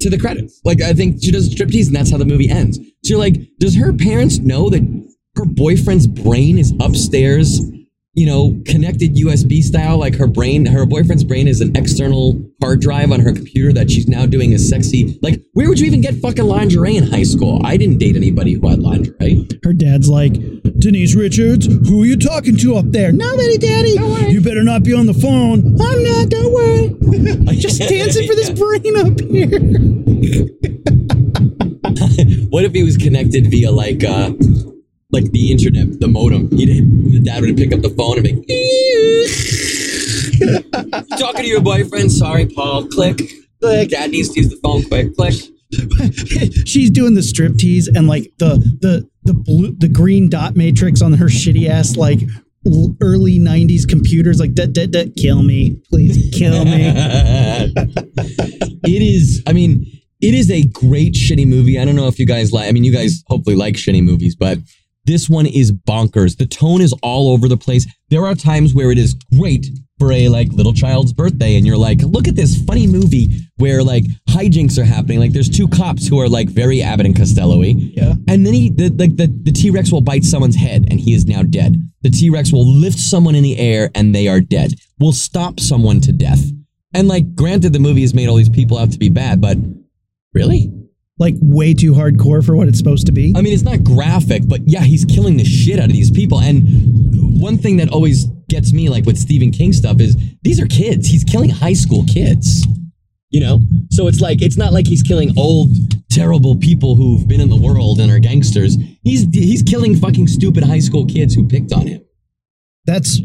to 0.00 0.10
the 0.10 0.18
credits. 0.18 0.60
Like 0.64 0.80
I 0.80 0.92
think 0.94 1.22
she 1.22 1.30
does 1.30 1.48
a 1.48 1.50
strip 1.50 1.68
tease, 1.68 1.88
and 1.88 1.96
that's 1.96 2.10
how 2.10 2.16
the 2.16 2.24
movie 2.24 2.48
ends. 2.48 2.78
So 2.78 3.10
you're 3.10 3.18
like, 3.18 3.36
does 3.58 3.76
her 3.76 3.92
parents 3.92 4.38
know 4.38 4.70
that 4.70 5.05
her 5.36 5.44
boyfriend's 5.44 6.06
brain 6.06 6.58
is 6.58 6.72
upstairs, 6.80 7.60
you 8.14 8.24
know, 8.24 8.58
connected 8.64 9.14
USB 9.16 9.60
style. 9.62 9.98
Like 9.98 10.14
her 10.14 10.26
brain, 10.26 10.64
her 10.64 10.86
boyfriend's 10.86 11.24
brain 11.24 11.46
is 11.46 11.60
an 11.60 11.76
external 11.76 12.40
hard 12.62 12.80
drive 12.80 13.12
on 13.12 13.20
her 13.20 13.34
computer 13.34 13.72
that 13.74 13.90
she's 13.90 14.08
now 14.08 14.24
doing 14.24 14.54
a 14.54 14.58
sexy. 14.58 15.18
Like, 15.20 15.42
where 15.52 15.68
would 15.68 15.78
you 15.78 15.86
even 15.86 16.00
get 16.00 16.14
fucking 16.16 16.44
lingerie 16.44 16.96
in 16.96 17.06
high 17.06 17.24
school? 17.24 17.60
I 17.64 17.76
didn't 17.76 17.98
date 17.98 18.16
anybody 18.16 18.54
who 18.54 18.66
had 18.66 18.78
lingerie. 18.78 19.46
Her 19.62 19.74
dad's 19.74 20.08
like, 20.08 20.32
Denise 20.78 21.14
Richards, 21.14 21.66
who 21.66 22.02
are 22.02 22.06
you 22.06 22.16
talking 22.16 22.56
to 22.56 22.76
up 22.76 22.86
there? 22.88 23.12
Nobody, 23.12 23.58
Daddy. 23.58 23.96
You 24.30 24.40
better 24.40 24.64
not 24.64 24.82
be 24.84 24.94
on 24.94 25.04
the 25.06 25.14
phone. 25.14 25.78
I'm 25.80 26.02
not. 26.02 26.30
Don't 26.30 26.52
worry. 26.52 26.86
I'm 27.48 27.58
just 27.58 27.78
dancing 27.80 28.26
for 28.26 28.34
this 28.34 28.50
brain 28.58 28.96
up 28.96 29.20
here. 29.20 29.60
what 32.48 32.64
if 32.64 32.72
he 32.72 32.82
was 32.82 32.96
connected 32.96 33.50
via 33.50 33.70
like, 33.70 34.02
uh, 34.02 34.32
like 35.16 35.32
the 35.32 35.50
internet, 35.50 35.98
the 35.98 36.08
modem? 36.08 36.50
He'd, 36.50 36.68
the 37.12 37.20
dad 37.20 37.40
would 37.40 37.56
pick 37.56 37.72
up 37.72 37.80
the 37.80 37.88
phone 37.88 38.18
and 38.18 38.24
be. 38.24 38.36
Talking 41.18 41.42
to 41.42 41.48
your 41.48 41.62
boyfriend. 41.62 42.12
Sorry, 42.12 42.46
Paul. 42.46 42.86
Click. 42.88 43.22
Click. 43.60 43.88
Dad 43.88 44.10
needs 44.10 44.28
to 44.30 44.40
use 44.40 44.50
the 44.50 44.58
phone. 44.62 44.84
Quick. 44.84 45.16
Click. 45.16 45.34
She's 46.66 46.90
doing 46.90 47.14
the 47.14 47.22
strip 47.22 47.56
tease 47.56 47.88
and 47.88 48.06
like 48.06 48.30
the 48.38 48.56
the 48.80 49.08
the 49.24 49.32
blue 49.34 49.74
the 49.76 49.88
green 49.88 50.28
dot 50.28 50.54
matrix 50.54 51.00
on 51.02 51.14
her 51.14 51.26
shitty 51.26 51.68
ass 51.68 51.96
like 51.96 52.20
early 53.00 53.38
90s 53.38 53.88
computers 53.88 54.38
like 54.38 54.54
"Duh, 54.54 54.66
duh, 54.66 54.86
duh, 54.86 55.06
kill 55.16 55.42
me 55.42 55.80
please 55.90 56.30
kill 56.32 56.64
me 56.64 56.82
it 58.84 59.02
is 59.02 59.42
i 59.46 59.52
mean 59.52 59.84
it 60.20 60.34
is 60.34 60.50
a 60.50 60.64
great 60.66 61.14
shitty 61.14 61.46
movie 61.46 61.78
i 61.78 61.84
don't 61.84 61.94
know 61.94 62.08
if 62.08 62.18
you 62.18 62.26
guys 62.26 62.52
like 62.52 62.68
i 62.68 62.72
mean 62.72 62.82
you 62.82 62.92
guys 62.92 63.22
hopefully 63.28 63.54
like 63.54 63.74
shitty 63.74 64.02
movies 64.02 64.34
but 64.34 64.58
this 65.06 65.28
one 65.28 65.46
is 65.46 65.72
bonkers 65.72 66.36
the 66.36 66.46
tone 66.46 66.80
is 66.80 66.94
all 67.02 67.32
over 67.32 67.48
the 67.48 67.56
place 67.56 67.86
there 68.10 68.26
are 68.26 68.34
times 68.34 68.74
where 68.74 68.90
it 68.90 68.98
is 68.98 69.14
great 69.36 69.66
for 69.98 70.12
a 70.12 70.28
like 70.28 70.48
little 70.52 70.74
child's 70.74 71.12
birthday 71.12 71.56
and 71.56 71.66
you're 71.66 71.76
like 71.76 72.00
look 72.02 72.28
at 72.28 72.36
this 72.36 72.62
funny 72.64 72.86
movie 72.86 73.30
where 73.56 73.82
like 73.82 74.04
hijinks 74.28 74.78
are 74.78 74.84
happening 74.84 75.18
like 75.18 75.32
there's 75.32 75.48
two 75.48 75.68
cops 75.68 76.06
who 76.06 76.20
are 76.20 76.28
like 76.28 76.48
very 76.48 76.82
abbott 76.82 77.06
and 77.06 77.16
costello 77.16 77.62
yeah 77.62 78.12
and 78.28 78.44
then 78.44 78.54
he, 78.54 78.70
the, 78.70 78.90
like 78.90 79.16
the, 79.16 79.28
the 79.42 79.52
T 79.52 79.70
Rex 79.70 79.92
will 79.92 80.00
bite 80.00 80.24
someone's 80.24 80.56
head 80.56 80.86
and 80.90 81.00
he 81.00 81.14
is 81.14 81.26
now 81.26 81.42
dead. 81.42 81.76
The 82.02 82.10
T 82.10 82.30
Rex 82.30 82.52
will 82.52 82.66
lift 82.66 82.98
someone 82.98 83.34
in 83.34 83.42
the 83.42 83.58
air 83.58 83.90
and 83.94 84.14
they 84.14 84.28
are 84.28 84.40
dead. 84.40 84.74
Will 84.98 85.12
stop 85.12 85.60
someone 85.60 86.00
to 86.02 86.12
death. 86.12 86.44
And 86.92 87.08
like, 87.08 87.34
granted, 87.34 87.72
the 87.72 87.78
movie 87.78 88.00
has 88.02 88.14
made 88.14 88.28
all 88.28 88.36
these 88.36 88.48
people 88.48 88.78
out 88.78 88.90
to 88.92 88.98
be 88.98 89.08
bad, 89.08 89.40
but 89.40 89.58
really? 90.32 90.72
Like 91.18 91.34
way 91.40 91.72
too 91.72 91.92
hardcore 91.92 92.44
for 92.44 92.54
what 92.54 92.68
it's 92.68 92.78
supposed 92.78 93.06
to 93.06 93.12
be 93.12 93.32
I 93.34 93.40
mean, 93.40 93.54
it's 93.54 93.62
not 93.62 93.82
graphic, 93.82 94.42
but 94.46 94.60
yeah, 94.66 94.82
he's 94.82 95.04
killing 95.04 95.36
the 95.36 95.44
shit 95.44 95.78
out 95.78 95.86
of 95.86 95.92
these 95.92 96.10
people. 96.10 96.40
And 96.40 96.64
one 97.40 97.58
thing 97.58 97.78
that 97.78 97.90
always 97.90 98.26
gets 98.48 98.72
me, 98.72 98.88
like 98.88 99.06
with 99.06 99.18
Stephen 99.18 99.50
King 99.50 99.72
stuff, 99.72 100.00
is 100.00 100.16
these 100.42 100.60
are 100.60 100.66
kids. 100.66 101.08
He's 101.08 101.24
killing 101.24 101.50
high 101.50 101.72
school 101.72 102.04
kids. 102.04 102.66
You 103.30 103.40
know? 103.40 103.60
So 103.90 104.06
it's 104.08 104.20
like, 104.20 104.40
it's 104.40 104.56
not 104.56 104.72
like 104.72 104.86
he's 104.86 105.02
killing 105.02 105.32
old, 105.36 105.70
terrible 106.10 106.56
people 106.56 106.94
who've 106.96 107.26
been 107.26 107.40
in 107.40 107.48
the 107.48 107.56
world 107.56 107.98
and 108.00 108.10
are 108.10 108.18
gangsters. 108.18 108.76
He's 109.02 109.26
he's 109.32 109.62
killing 109.62 109.96
fucking 109.96 110.28
stupid 110.28 110.64
high 110.64 110.78
school 110.78 111.06
kids 111.06 111.34
who 111.34 111.46
picked 111.46 111.72
on 111.72 111.86
him. 111.86 112.02
that's 112.84 113.20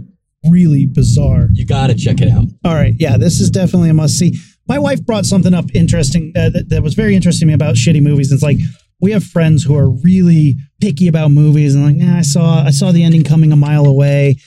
really 0.49 0.87
bizarre 0.87 1.49
You 1.53 1.65
gotta 1.65 1.93
check 1.93 2.19
it 2.19 2.31
out. 2.31 2.45
All 2.65 2.73
right, 2.73 2.95
yeah, 2.97 3.17
this 3.17 3.39
is 3.39 3.49
definitely 3.51 3.89
a 3.89 3.93
must 3.93 4.17
see. 4.17 4.37
My 4.67 4.79
wife 4.79 5.05
brought 5.05 5.25
something 5.25 5.53
up 5.53 5.65
interesting 5.73 6.33
uh, 6.35 6.49
that, 6.49 6.69
that 6.69 6.83
was 6.83 6.93
very 6.93 7.15
interesting 7.15 7.47
to 7.47 7.47
me 7.47 7.53
about 7.53 7.75
shitty 7.75 8.01
movies. 8.01 8.31
It's 8.31 8.43
like 8.43 8.57
we 9.01 9.11
have 9.11 9.23
friends 9.23 9.63
who 9.63 9.75
are 9.75 9.89
really 9.89 10.57
picky 10.79 11.07
about 11.07 11.31
movies 11.31 11.75
and 11.75 11.83
like, 11.83 11.95
nah, 11.95 12.17
I 12.17 12.21
saw 12.21 12.63
I 12.63 12.69
saw 12.69 12.91
the 12.91 13.03
ending 13.03 13.23
coming 13.23 13.51
a 13.51 13.55
mile 13.55 13.85
away, 13.85 14.37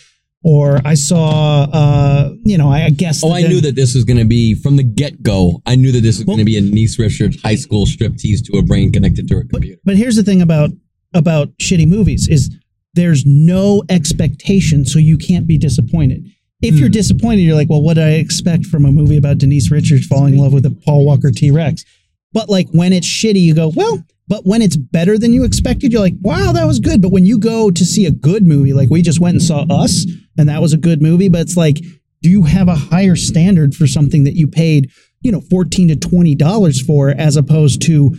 or 0.44 0.80
I 0.84 0.94
saw, 0.94 1.64
uh, 1.72 2.30
you 2.44 2.56
know, 2.56 2.70
I, 2.70 2.84
I 2.84 2.90
guess. 2.90 3.24
Oh, 3.24 3.32
I 3.32 3.42
knew 3.42 3.60
that 3.62 3.74
this 3.74 3.94
was 3.94 4.04
going 4.04 4.18
to 4.18 4.24
be 4.24 4.54
from 4.54 4.76
the 4.76 4.84
get 4.84 5.22
go. 5.22 5.60
I 5.66 5.74
knew 5.74 5.90
that 5.92 6.02
this 6.02 6.18
was 6.18 6.24
going 6.24 6.38
to 6.38 6.44
be 6.44 6.56
a 6.56 6.60
Denise 6.60 6.98
Richards 6.98 7.40
high 7.42 7.56
school 7.56 7.86
striptease 7.86 8.44
to 8.46 8.58
a 8.58 8.62
brain 8.62 8.92
connected 8.92 9.26
to 9.28 9.38
a 9.38 9.44
computer. 9.44 9.80
But 9.84 9.96
here's 9.96 10.16
the 10.16 10.22
thing 10.22 10.40
about 10.40 10.70
about 11.14 11.48
shitty 11.58 11.88
movies 11.88 12.28
is 12.28 12.50
there's 12.94 13.24
no 13.26 13.82
expectation, 13.88 14.84
so 14.84 14.98
you 14.98 15.18
can't 15.18 15.46
be 15.46 15.58
disappointed. 15.58 16.28
If 16.64 16.76
you're 16.76 16.88
hmm. 16.88 16.92
disappointed, 16.92 17.42
you're 17.42 17.54
like, 17.54 17.68
well, 17.68 17.82
what 17.82 17.94
did 17.94 18.04
I 18.04 18.12
expect 18.12 18.66
from 18.66 18.84
a 18.84 18.92
movie 18.92 19.16
about 19.16 19.38
Denise 19.38 19.70
Richards 19.70 20.06
falling 20.06 20.34
in 20.34 20.40
love 20.40 20.52
with 20.52 20.66
a 20.66 20.70
Paul 20.70 21.04
Walker 21.04 21.30
T 21.30 21.50
Rex? 21.50 21.84
But 22.32 22.48
like 22.48 22.68
when 22.70 22.92
it's 22.92 23.06
shitty, 23.06 23.40
you 23.40 23.54
go, 23.54 23.72
well, 23.74 24.02
but 24.26 24.46
when 24.46 24.62
it's 24.62 24.76
better 24.76 25.18
than 25.18 25.32
you 25.32 25.44
expected, 25.44 25.92
you're 25.92 26.00
like, 26.00 26.14
wow, 26.22 26.52
that 26.52 26.66
was 26.66 26.80
good. 26.80 27.02
But 27.02 27.12
when 27.12 27.26
you 27.26 27.38
go 27.38 27.70
to 27.70 27.84
see 27.84 28.06
a 28.06 28.10
good 28.10 28.46
movie, 28.46 28.72
like 28.72 28.90
we 28.90 29.02
just 29.02 29.20
went 29.20 29.34
and 29.34 29.42
saw 29.42 29.64
Us, 29.70 30.06
and 30.38 30.48
that 30.48 30.62
was 30.62 30.72
a 30.72 30.78
good 30.78 31.02
movie, 31.02 31.28
but 31.28 31.42
it's 31.42 31.56
like, 31.56 31.78
do 32.22 32.30
you 32.30 32.44
have 32.44 32.68
a 32.68 32.74
higher 32.74 33.16
standard 33.16 33.74
for 33.74 33.86
something 33.86 34.24
that 34.24 34.34
you 34.34 34.48
paid, 34.48 34.90
you 35.20 35.30
know, 35.30 35.42
14 35.42 35.88
to 35.88 35.94
$20 35.94 36.86
for 36.86 37.10
as 37.10 37.36
opposed 37.36 37.82
to 37.82 38.16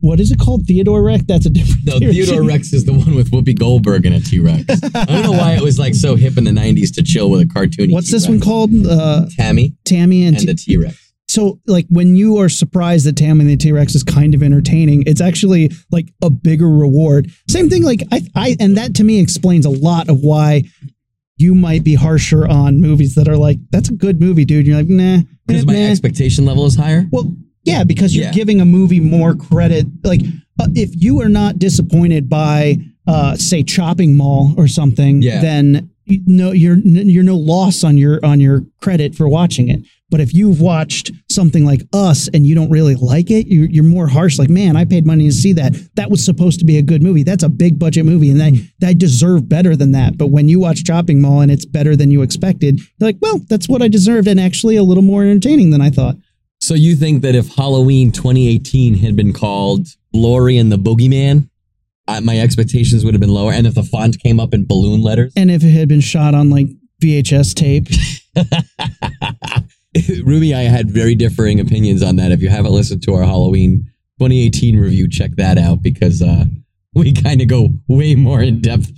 what 0.00 0.20
is 0.20 0.30
it 0.30 0.38
called? 0.38 0.66
Theodore 0.66 1.02
Rex? 1.02 1.24
That's 1.26 1.46
a 1.46 1.50
different. 1.50 1.86
No, 1.86 1.98
Theodore 1.98 2.42
Rex 2.42 2.72
is 2.72 2.84
the 2.84 2.92
one 2.92 3.14
with 3.14 3.30
Whoopi 3.30 3.58
Goldberg 3.58 4.04
and 4.06 4.14
a 4.14 4.20
T 4.20 4.38
Rex. 4.38 4.64
I 4.94 5.04
don't 5.06 5.22
know 5.22 5.32
why 5.32 5.52
it 5.52 5.62
was 5.62 5.78
like 5.78 5.94
so 5.94 6.16
hip 6.16 6.36
in 6.36 6.44
the 6.44 6.50
90s 6.50 6.94
to 6.94 7.02
chill 7.02 7.30
with 7.30 7.40
a 7.40 7.46
cartoon. 7.46 7.90
What's 7.90 8.10
this 8.10 8.28
one 8.28 8.40
called? 8.40 8.70
Uh, 8.86 9.26
Tammy 9.36 9.74
Tammy 9.84 10.24
and, 10.26 10.36
and 10.36 10.48
the 10.48 10.54
T 10.54 10.76
Rex. 10.76 11.12
so 11.28 11.60
like 11.66 11.86
when 11.90 12.16
you 12.16 12.38
are 12.38 12.48
surprised 12.48 13.06
that 13.06 13.16
Tammy 13.16 13.40
and 13.40 13.50
the 13.50 13.56
T 13.56 13.72
Rex 13.72 13.94
is 13.94 14.02
kind 14.02 14.34
of 14.34 14.42
entertaining, 14.42 15.04
it's 15.06 15.20
actually 15.20 15.70
like 15.90 16.12
a 16.22 16.30
bigger 16.30 16.68
reward. 16.68 17.30
Same 17.48 17.70
thing, 17.70 17.82
like 17.82 18.02
I, 18.12 18.22
I, 18.34 18.56
and 18.60 18.76
that 18.76 18.94
to 18.96 19.04
me 19.04 19.20
explains 19.20 19.64
a 19.64 19.70
lot 19.70 20.08
of 20.08 20.20
why 20.20 20.64
you 21.36 21.54
might 21.54 21.82
be 21.82 21.94
harsher 21.94 22.46
on 22.46 22.80
movies 22.80 23.14
that 23.14 23.28
are 23.28 23.36
like 23.36 23.58
that's 23.70 23.88
a 23.88 23.94
good 23.94 24.20
movie, 24.20 24.44
dude. 24.44 24.66
You're 24.66 24.76
like 24.76 24.88
nah, 24.88 25.20
Because 25.46 25.62
eh, 25.62 25.66
my 25.66 25.72
nah. 25.72 25.90
expectation 25.90 26.44
level 26.44 26.66
is 26.66 26.76
higher. 26.76 27.06
Well, 27.10 27.34
yeah, 27.64 27.84
because 27.84 28.14
you're 28.14 28.26
Yeah. 28.26 28.32
giving 28.32 28.60
a 28.60 28.64
movie 28.64 29.00
more 29.00 29.34
credit. 29.34 29.86
Like, 30.02 30.22
uh, 30.60 30.68
if 30.74 30.90
you 30.94 31.20
are 31.22 31.28
not 31.28 31.58
disappointed 31.58 32.28
by, 32.28 32.78
uh, 33.06 33.36
say, 33.36 33.62
Chopping 33.62 34.16
Mall 34.16 34.54
or 34.56 34.68
something, 34.68 35.22
Yeah. 35.22 35.40
then 35.40 35.90
you 36.06 36.20
no, 36.26 36.52
you're 36.52 36.78
you're 36.78 37.24
no 37.24 37.36
loss 37.36 37.82
on 37.82 37.96
your 37.96 38.24
on 38.24 38.38
your 38.38 38.66
credit 38.80 39.14
for 39.14 39.26
watching 39.28 39.68
it. 39.68 39.80
But 40.10 40.20
if 40.20 40.32
you've 40.34 40.60
watched 40.60 41.10
something 41.30 41.64
like 41.64 41.82
Us 41.92 42.28
and 42.32 42.46
you 42.46 42.54
don't 42.54 42.70
really 42.70 42.94
like 42.94 43.30
it, 43.32 43.48
you're, 43.48 43.68
you're 43.68 43.82
more 43.82 44.06
harsh. 44.06 44.38
Like, 44.38 44.50
man, 44.50 44.76
I 44.76 44.84
paid 44.84 45.06
money 45.06 45.24
to 45.26 45.32
see 45.32 45.52
that. 45.54 45.74
That 45.96 46.10
was 46.10 46.22
supposed 46.24 46.60
to 46.60 46.64
be 46.66 46.76
a 46.76 46.82
good 46.82 47.02
movie. 47.02 47.22
That's 47.24 47.42
a 47.42 47.48
big 47.48 47.78
budget 47.78 48.04
movie, 48.04 48.30
and. 48.30 48.42
I, 48.42 48.52
I 48.86 48.92
deserve 48.92 49.48
better 49.48 49.74
than 49.74 49.92
that. 49.92 50.18
But 50.18 50.26
when 50.26 50.46
you 50.46 50.60
watch 50.60 50.84
Chopping 50.84 51.22
Mall 51.22 51.40
and 51.40 51.50
it's 51.50 51.64
better 51.64 51.96
than 51.96 52.10
you 52.10 52.20
expected, 52.20 52.78
you're 52.78 53.08
like, 53.08 53.16
well, 53.22 53.40
that's 53.48 53.66
what 53.66 53.80
I 53.80 53.88
deserved, 53.88 54.28
and 54.28 54.38
actually 54.38 54.76
a 54.76 54.82
little 54.82 55.02
more 55.02 55.22
entertaining 55.24 55.70
than 55.70 55.80
I 55.80 55.88
thought. 55.88 56.18
So 56.64 56.72
you 56.72 56.96
think 56.96 57.20
that 57.20 57.34
if 57.34 57.54
Halloween 57.54 58.10
2018 58.10 58.96
had 58.96 59.14
been 59.14 59.34
called 59.34 59.86
Lori 60.14 60.56
and 60.56 60.72
the 60.72 60.78
Boogeyman, 60.78 61.50
uh, 62.08 62.22
my 62.22 62.40
expectations 62.40 63.04
would 63.04 63.12
have 63.12 63.20
been 63.20 63.34
lower, 63.34 63.52
and 63.52 63.66
if 63.66 63.74
the 63.74 63.82
font 63.82 64.18
came 64.18 64.40
up 64.40 64.54
in 64.54 64.64
balloon 64.66 65.02
letters, 65.02 65.34
And 65.36 65.50
if 65.50 65.62
it 65.62 65.72
had 65.72 65.88
been 65.88 66.00
shot 66.00 66.34
on 66.34 66.48
like 66.48 66.68
VHS 67.02 67.52
tape, 67.54 67.88
Ruby, 70.24 70.54
I 70.54 70.62
had 70.62 70.90
very 70.90 71.14
differing 71.14 71.60
opinions 71.60 72.02
on 72.02 72.16
that. 72.16 72.32
If 72.32 72.40
you 72.40 72.48
haven't 72.48 72.72
listened 72.72 73.02
to 73.02 73.12
our 73.12 73.24
Halloween 73.24 73.90
2018 74.18 74.78
review, 74.78 75.06
check 75.06 75.32
that 75.32 75.58
out 75.58 75.82
because 75.82 76.22
uh, 76.22 76.46
we 76.94 77.12
kind 77.12 77.42
of 77.42 77.48
go 77.48 77.74
way 77.88 78.14
more 78.14 78.40
in 78.40 78.62
depth 78.62 78.90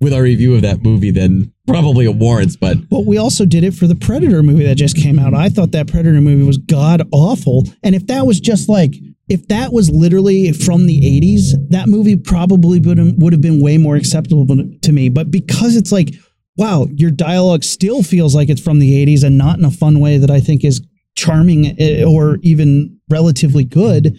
with 0.00 0.14
our 0.14 0.22
review 0.22 0.54
of 0.54 0.62
that 0.62 0.82
movie 0.82 1.10
than 1.10 1.52
probably 1.70 2.08
warrants. 2.08 2.56
But 2.56 2.88
But 2.88 3.06
we 3.06 3.18
also 3.18 3.44
did 3.44 3.64
it 3.64 3.74
for 3.74 3.86
the 3.86 3.94
Predator 3.94 4.42
movie 4.42 4.64
that 4.64 4.76
just 4.76 4.96
came 4.96 5.18
out. 5.18 5.34
I 5.34 5.48
thought 5.48 5.72
that 5.72 5.88
Predator 5.88 6.20
movie 6.20 6.44
was 6.44 6.58
god 6.58 7.06
awful. 7.12 7.64
And 7.82 7.94
if 7.94 8.06
that 8.08 8.26
was 8.26 8.40
just 8.40 8.68
like, 8.68 8.94
if 9.28 9.46
that 9.48 9.72
was 9.72 9.90
literally 9.90 10.52
from 10.52 10.86
the 10.86 11.00
80s, 11.00 11.70
that 11.70 11.88
movie 11.88 12.16
probably 12.16 12.80
would 12.80 13.22
would 13.22 13.32
have 13.32 13.40
been 13.40 13.62
way 13.62 13.78
more 13.78 13.96
acceptable 13.96 14.46
to 14.46 14.92
me. 14.92 15.08
But 15.08 15.30
because 15.30 15.76
it's 15.76 15.92
like, 15.92 16.14
wow, 16.56 16.88
your 16.94 17.10
dialogue 17.10 17.64
still 17.64 18.02
feels 18.02 18.34
like 18.34 18.48
it's 18.48 18.60
from 18.60 18.80
the 18.80 19.06
80s 19.06 19.22
and 19.24 19.38
not 19.38 19.58
in 19.58 19.64
a 19.64 19.70
fun 19.70 20.00
way 20.00 20.18
that 20.18 20.30
I 20.30 20.40
think 20.40 20.64
is 20.64 20.80
charming 21.16 21.80
eh, 21.80 22.04
or 22.04 22.38
even 22.42 22.98
relatively 23.08 23.64
good. 23.64 24.18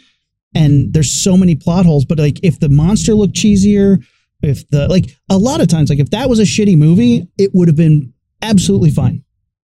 And 0.55 0.93
there's 0.93 1.11
so 1.11 1.37
many 1.37 1.55
plot 1.55 1.85
holes. 1.85 2.05
But 2.05 2.19
like, 2.19 2.39
if 2.43 2.59
the 2.59 2.69
monster 2.69 3.13
looked 3.13 3.35
cheesier, 3.35 4.03
if 4.43 4.67
the 4.69 4.87
like 4.87 5.05
a 5.29 5.37
lot 5.37 5.61
of 5.61 5.67
times, 5.67 5.89
like 5.89 5.99
if 5.99 6.09
that 6.11 6.29
was 6.29 6.39
a 6.39 6.43
shitty 6.43 6.77
movie, 6.77 7.27
it 7.37 7.51
would 7.53 7.67
have 7.67 7.77
been 7.77 8.13
absolutely 8.41 8.89
fine. 8.91 9.23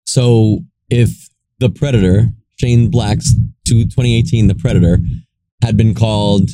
so 0.06 0.60
if 0.90 1.30
the 1.60 1.70
Predator, 1.70 2.30
Shane 2.60 2.90
Black's 2.92 3.34
to 3.68 3.84
2018 3.86 4.48
The 4.48 4.56
Predator, 4.56 4.98
had 5.62 5.78
been 5.78 5.94
called 5.96 6.50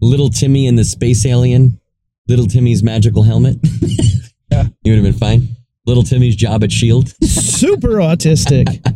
Little 0.00 0.28
Timmy 0.30 0.66
and 0.66 0.78
the 0.78 0.84
Space 0.84 1.26
Alien, 1.26 1.80
Little 2.28 2.46
Timmy's 2.46 2.82
Magical 2.82 3.22
Helmet, 3.22 3.56
Yeah. 4.52 4.68
you 4.84 4.92
would 4.92 5.02
have 5.02 5.04
been 5.04 5.12
fine. 5.18 5.48
Little 5.86 6.02
Timmy's 6.04 6.36
job 6.36 6.62
at 6.64 6.70
Shield. 6.72 7.08
super 7.24 7.96
autistic. 7.98 8.66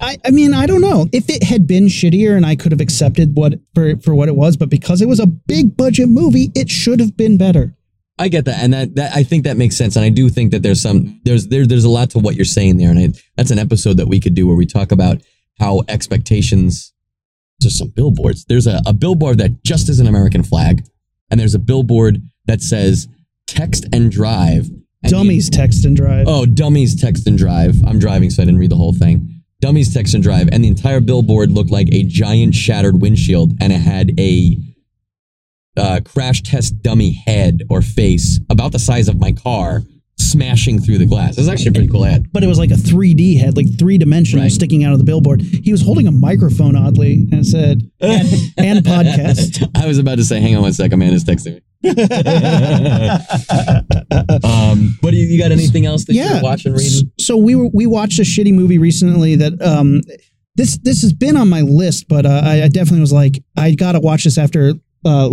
I, 0.00 0.18
I 0.24 0.30
mean, 0.30 0.54
I 0.54 0.66
don't 0.66 0.80
know 0.80 1.08
if 1.12 1.28
it 1.30 1.42
had 1.44 1.66
been 1.66 1.86
shittier 1.86 2.36
and 2.36 2.44
I 2.44 2.56
could 2.56 2.72
have 2.72 2.80
accepted 2.80 3.36
what 3.36 3.54
for 3.74 3.96
for 3.98 4.14
what 4.14 4.28
it 4.28 4.36
was, 4.36 4.56
but 4.56 4.68
because 4.68 5.00
it 5.00 5.08
was 5.08 5.20
a 5.20 5.26
big 5.26 5.76
budget 5.76 6.08
movie, 6.08 6.50
it 6.54 6.68
should 6.70 7.00
have 7.00 7.16
been 7.16 7.36
better. 7.38 7.74
I 8.18 8.28
get 8.28 8.44
that, 8.44 8.62
and 8.62 8.72
that, 8.72 8.94
that 8.94 9.12
I 9.14 9.24
think 9.24 9.42
that 9.42 9.56
makes 9.56 9.76
sense, 9.76 9.96
and 9.96 10.04
I 10.04 10.08
do 10.08 10.28
think 10.28 10.52
that 10.52 10.62
there's 10.62 10.80
some 10.80 11.20
there's 11.24 11.48
there, 11.48 11.66
there's 11.66 11.84
a 11.84 11.88
lot 11.88 12.10
to 12.10 12.20
what 12.20 12.36
you're 12.36 12.44
saying 12.44 12.76
there, 12.76 12.90
and 12.90 12.98
I, 12.98 13.08
that's 13.36 13.50
an 13.50 13.58
episode 13.58 13.96
that 13.96 14.06
we 14.06 14.20
could 14.20 14.34
do 14.34 14.46
where 14.46 14.56
we 14.56 14.66
talk 14.66 14.92
about 14.92 15.20
how 15.58 15.82
expectations. 15.88 16.92
There's 17.60 17.78
some 17.78 17.88
billboards. 17.88 18.44
There's 18.44 18.66
a, 18.66 18.82
a 18.84 18.92
billboard 18.92 19.38
that 19.38 19.64
just 19.64 19.88
is 19.88 19.98
an 20.00 20.06
American 20.06 20.42
flag, 20.42 20.84
and 21.30 21.40
there's 21.40 21.54
a 21.54 21.58
billboard 21.58 22.22
that 22.46 22.60
says 22.60 23.08
"text 23.46 23.86
and 23.92 24.10
drive." 24.12 24.68
And 25.02 25.10
the- 25.10 25.16
Dummies 25.16 25.50
text 25.50 25.84
and 25.84 25.96
drive. 25.96 26.26
Oh, 26.28 26.46
dummies 26.46 26.94
text 27.00 27.26
and 27.26 27.36
drive. 27.36 27.82
I'm 27.84 27.98
driving, 27.98 28.30
so 28.30 28.42
I 28.42 28.46
didn't 28.46 28.60
read 28.60 28.70
the 28.70 28.76
whole 28.76 28.92
thing. 28.94 29.33
Dummies 29.64 29.94
text 29.94 30.12
and 30.12 30.22
drive, 30.22 30.50
and 30.52 30.62
the 30.62 30.68
entire 30.68 31.00
billboard 31.00 31.50
looked 31.50 31.70
like 31.70 31.88
a 31.90 32.02
giant 32.02 32.54
shattered 32.54 33.00
windshield, 33.00 33.54
and 33.62 33.72
it 33.72 33.80
had 33.80 34.10
a 34.20 34.58
uh, 35.78 36.00
crash 36.04 36.42
test 36.42 36.82
dummy 36.82 37.12
head 37.26 37.62
or 37.70 37.80
face 37.80 38.40
about 38.50 38.72
the 38.72 38.78
size 38.78 39.08
of 39.08 39.18
my 39.18 39.32
car 39.32 39.80
smashing 40.18 40.80
through 40.80 40.98
the 40.98 41.06
glass. 41.06 41.38
It 41.38 41.40
was 41.40 41.48
actually 41.48 41.68
a 41.68 41.72
pretty 41.72 41.88
cool 41.88 42.04
ad. 42.04 42.30
But 42.30 42.44
it 42.44 42.46
was 42.46 42.58
like 42.58 42.72
a 42.72 42.76
3D 42.76 43.38
head, 43.38 43.56
like 43.56 43.78
three 43.78 43.96
dimensional, 43.96 44.42
Right. 44.44 44.52
sticking 44.52 44.84
out 44.84 44.92
of 44.92 44.98
the 44.98 45.04
billboard. 45.04 45.40
He 45.40 45.72
was 45.72 45.80
holding 45.80 46.06
a 46.06 46.12
microphone 46.12 46.76
oddly, 46.76 47.26
and 47.32 47.46
said 47.46 47.90
and, 48.00 48.28
and 48.58 48.80
podcast. 48.84 49.66
I 49.74 49.86
was 49.86 49.96
about 49.96 50.16
to 50.18 50.24
say, 50.24 50.40
hang 50.40 50.56
on 50.56 50.62
one 50.62 50.74
sec, 50.74 50.92
Amanda's 50.92 51.24
texting 51.24 51.54
me. 51.54 51.62
um, 54.44 54.96
what 55.00 55.10
do 55.10 55.16
you, 55.16 55.26
you 55.26 55.38
got? 55.40 55.52
Anything 55.52 55.86
else 55.86 56.04
that 56.06 56.14
Yeah. 56.14 56.34
you're 56.34 56.42
watching, 56.42 56.72
reading? 56.72 57.10
So 57.18 57.36
we 57.36 57.54
were, 57.54 57.68
we 57.72 57.86
watched 57.86 58.18
a 58.18 58.22
shitty 58.22 58.52
movie 58.54 58.78
recently 58.78 59.36
that 59.36 59.60
um 59.62 60.00
this 60.56 60.78
this 60.78 61.02
has 61.02 61.12
been 61.12 61.36
on 61.36 61.48
my 61.48 61.62
list, 61.62 62.06
but 62.08 62.26
uh, 62.26 62.42
I, 62.44 62.62
I 62.64 62.68
definitely 62.68 63.00
was 63.00 63.12
like 63.12 63.42
I 63.56 63.74
gotta 63.74 64.00
watch 64.00 64.24
this 64.24 64.38
after. 64.38 64.74
Uh, 65.06 65.28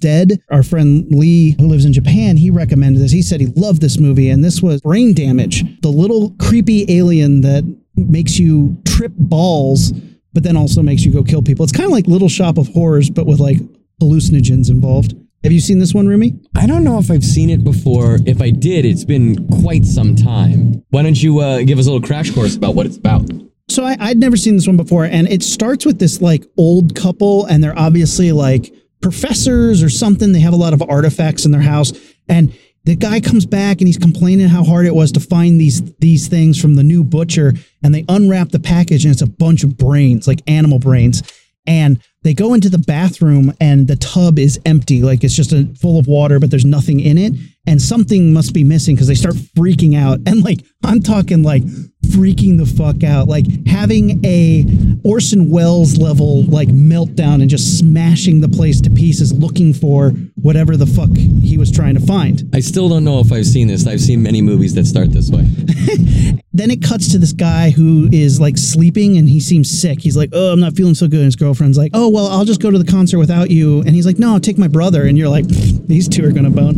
Dead, 0.00 0.38
our 0.50 0.62
friend 0.62 1.06
Lee, 1.08 1.56
who 1.58 1.66
lives 1.66 1.86
in 1.86 1.94
Japan, 1.94 2.36
he 2.36 2.50
recommended 2.50 3.00
this. 3.00 3.10
He 3.10 3.22
said 3.22 3.40
he 3.40 3.46
loved 3.56 3.80
this 3.80 3.98
movie, 3.98 4.28
and 4.28 4.44
this 4.44 4.60
was 4.60 4.82
Brain 4.82 5.14
Damage, 5.14 5.64
the 5.80 5.88
little 5.88 6.34
creepy 6.38 6.84
alien 6.94 7.40
that 7.40 7.64
makes 7.96 8.38
you 8.38 8.76
trip 8.84 9.12
balls, 9.16 9.92
but 10.34 10.42
then 10.42 10.58
also 10.58 10.82
makes 10.82 11.04
you 11.06 11.12
go 11.12 11.22
kill 11.22 11.40
people. 11.40 11.62
It's 11.62 11.72
kind 11.72 11.86
of 11.86 11.90
like 11.92 12.06
Little 12.06 12.28
Shop 12.28 12.58
of 12.58 12.68
Horrors, 12.68 13.08
but 13.08 13.24
with 13.24 13.40
like 13.40 13.56
hallucinogens 14.02 14.68
involved. 14.68 15.14
Have 15.44 15.52
you 15.52 15.60
seen 15.60 15.78
this 15.78 15.92
one, 15.92 16.08
Rumi? 16.08 16.32
I 16.56 16.66
don't 16.66 16.84
know 16.84 16.98
if 16.98 17.10
I've 17.10 17.22
seen 17.22 17.50
it 17.50 17.62
before. 17.62 18.16
If 18.24 18.40
I 18.40 18.48
did, 18.48 18.86
it's 18.86 19.04
been 19.04 19.46
quite 19.60 19.84
some 19.84 20.16
time. 20.16 20.82
Why 20.88 21.02
don't 21.02 21.22
you 21.22 21.40
uh, 21.40 21.58
give 21.64 21.78
us 21.78 21.86
a 21.86 21.92
little 21.92 22.06
crash 22.06 22.30
course 22.30 22.56
about 22.56 22.74
what 22.74 22.86
it's 22.86 22.96
about? 22.96 23.30
So 23.68 23.84
I, 23.84 23.94
I'd 24.00 24.16
never 24.16 24.38
seen 24.38 24.56
this 24.56 24.66
one 24.66 24.78
before, 24.78 25.04
and 25.04 25.28
it 25.28 25.42
starts 25.42 25.84
with 25.84 25.98
this 25.98 26.22
like 26.22 26.46
old 26.56 26.96
couple, 26.96 27.44
and 27.44 27.62
they're 27.62 27.78
obviously 27.78 28.32
like 28.32 28.72
professors 29.02 29.82
or 29.82 29.90
something. 29.90 30.32
They 30.32 30.40
have 30.40 30.54
a 30.54 30.56
lot 30.56 30.72
of 30.72 30.82
artifacts 30.88 31.44
in 31.44 31.50
their 31.50 31.60
house, 31.60 31.92
and 32.26 32.50
the 32.84 32.96
guy 32.96 33.20
comes 33.20 33.44
back 33.44 33.82
and 33.82 33.86
he's 33.86 33.98
complaining 33.98 34.48
how 34.48 34.64
hard 34.64 34.86
it 34.86 34.94
was 34.94 35.12
to 35.12 35.20
find 35.20 35.60
these 35.60 35.82
these 35.96 36.26
things 36.26 36.58
from 36.58 36.74
the 36.76 36.82
new 36.82 37.04
butcher, 37.04 37.52
and 37.82 37.94
they 37.94 38.06
unwrap 38.08 38.48
the 38.48 38.60
package, 38.60 39.04
and 39.04 39.12
it's 39.12 39.20
a 39.20 39.26
bunch 39.26 39.62
of 39.62 39.76
brains, 39.76 40.26
like 40.26 40.40
animal 40.46 40.78
brains, 40.78 41.22
and 41.66 42.02
they 42.24 42.34
go 42.34 42.54
into 42.54 42.70
the 42.70 42.78
bathroom, 42.78 43.52
and 43.60 43.86
the 43.86 43.96
tub 43.96 44.38
is 44.38 44.58
empty, 44.64 45.02
like 45.02 45.22
it's 45.22 45.36
just 45.36 45.52
a, 45.52 45.66
full 45.80 45.98
of 45.98 46.06
water, 46.06 46.40
but 46.40 46.50
there's 46.50 46.64
nothing 46.64 46.98
in 47.00 47.18
it, 47.18 47.34
and 47.66 47.80
something 47.80 48.32
must 48.32 48.54
be 48.54 48.64
missing 48.64 48.94
because 48.94 49.08
they 49.08 49.14
start 49.14 49.34
freaking 49.34 49.94
out, 49.94 50.18
and 50.26 50.42
like 50.42 50.60
I'm 50.82 51.00
talking 51.00 51.42
like 51.42 51.62
freaking 52.08 52.58
the 52.58 52.66
fuck 52.66 53.04
out, 53.04 53.28
like 53.28 53.44
having 53.66 54.24
a 54.24 54.64
Orson 55.04 55.50
Welles 55.50 55.98
level 55.98 56.44
like 56.44 56.68
meltdown 56.68 57.42
and 57.42 57.50
just 57.50 57.78
smashing 57.78 58.40
the 58.40 58.48
place 58.48 58.80
to 58.80 58.90
pieces, 58.90 59.32
looking 59.32 59.74
for 59.74 60.10
whatever 60.36 60.76
the 60.76 60.86
fuck 60.86 61.14
he 61.16 61.58
was 61.58 61.70
trying 61.70 61.94
to 61.94 62.00
find. 62.00 62.48
I 62.54 62.60
still 62.60 62.88
don't 62.88 63.04
know 63.04 63.20
if 63.20 63.32
I've 63.32 63.46
seen 63.46 63.68
this. 63.68 63.86
I've 63.86 64.00
seen 64.00 64.22
many 64.22 64.40
movies 64.40 64.74
that 64.74 64.86
start 64.86 65.12
this 65.12 65.30
way. 65.30 65.46
Then 66.56 66.70
it 66.70 66.82
cuts 66.84 67.10
to 67.10 67.18
this 67.18 67.32
guy 67.32 67.70
who 67.70 68.08
is 68.12 68.40
like 68.40 68.56
sleeping 68.56 69.18
and 69.18 69.28
he 69.28 69.40
seems 69.40 69.68
sick. 69.68 70.00
He's 70.00 70.16
like, 70.16 70.30
"Oh, 70.32 70.52
I'm 70.52 70.60
not 70.60 70.76
feeling 70.76 70.94
so 70.94 71.08
good." 71.08 71.18
And 71.18 71.24
his 71.24 71.34
girlfriend's 71.34 71.76
like, 71.76 71.90
"Oh, 71.94 72.08
well, 72.14 72.28
I'll 72.28 72.44
just 72.44 72.62
go 72.62 72.70
to 72.70 72.78
the 72.78 72.90
concert 72.90 73.18
without 73.18 73.50
you." 73.50 73.80
And 73.80 73.90
he's 73.90 74.06
like, 74.06 74.20
"No, 74.20 74.34
I'll 74.34 74.40
take 74.40 74.56
my 74.56 74.68
brother." 74.68 75.02
And 75.02 75.18
you're 75.18 75.28
like, 75.28 75.46
"These 75.48 76.08
two 76.08 76.24
are 76.24 76.30
gonna 76.30 76.50
bone." 76.50 76.76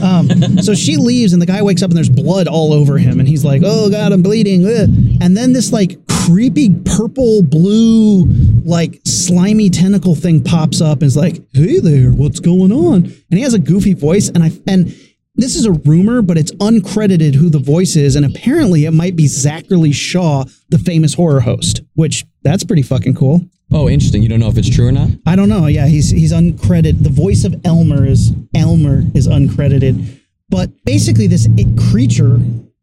Um, 0.00 0.58
so 0.62 0.74
she 0.74 0.96
leaves 0.96 1.32
and 1.32 1.42
the 1.42 1.46
guy 1.46 1.60
wakes 1.60 1.82
up 1.82 1.90
and 1.90 1.96
there's 1.96 2.08
blood 2.08 2.46
all 2.46 2.72
over 2.72 2.96
him 2.96 3.18
and 3.18 3.28
he's 3.28 3.44
like, 3.44 3.62
"Oh 3.64 3.90
God, 3.90 4.12
I'm 4.12 4.22
bleeding." 4.22 4.64
ugh." 4.64 4.88
And 5.20 5.36
then 5.36 5.52
this 5.52 5.72
like 5.72 5.98
creepy 6.06 6.70
purple 6.84 7.42
blue 7.42 8.26
like 8.64 9.00
slimy 9.04 9.70
tentacle 9.70 10.14
thing 10.14 10.42
pops 10.42 10.80
up 10.80 10.98
and 10.98 11.08
is 11.08 11.16
like, 11.16 11.42
"Hey 11.52 11.80
there, 11.80 12.10
what's 12.10 12.38
going 12.38 12.70
on?" 12.70 13.04
And 13.04 13.38
he 13.38 13.40
has 13.40 13.54
a 13.54 13.58
goofy 13.58 13.94
voice 13.94 14.28
and 14.28 14.44
I 14.44 14.52
and 14.68 14.94
this 15.36 15.56
is 15.56 15.64
a 15.64 15.72
rumor, 15.72 16.22
but 16.22 16.36
it's 16.36 16.52
uncredited 16.52 17.34
who 17.34 17.48
the 17.48 17.58
voice 17.58 17.96
is, 17.96 18.14
and 18.16 18.26
apparently 18.26 18.84
it 18.84 18.90
might 18.90 19.16
be 19.16 19.26
Zachary 19.26 19.92
Shaw, 19.92 20.44
the 20.68 20.78
famous 20.78 21.14
horror 21.14 21.40
host. 21.40 21.80
Which 21.94 22.26
that's 22.42 22.64
pretty 22.64 22.82
fucking 22.82 23.14
cool. 23.14 23.40
Oh, 23.72 23.88
interesting. 23.88 24.22
You 24.22 24.28
don't 24.28 24.40
know 24.40 24.48
if 24.48 24.58
it's 24.58 24.68
true 24.68 24.88
or 24.88 24.92
not? 24.92 25.10
I 25.26 25.36
don't 25.36 25.48
know. 25.48 25.66
Yeah, 25.66 25.86
he's 25.86 26.10
he's 26.10 26.32
uncredited. 26.32 27.04
The 27.04 27.10
voice 27.10 27.44
of 27.44 27.54
Aylmer 27.64 28.04
is 28.04 28.32
Aylmer 28.54 29.04
is 29.14 29.28
uncredited, 29.28 30.20
but 30.48 30.70
basically 30.84 31.26
this 31.26 31.48
creature 31.90 32.40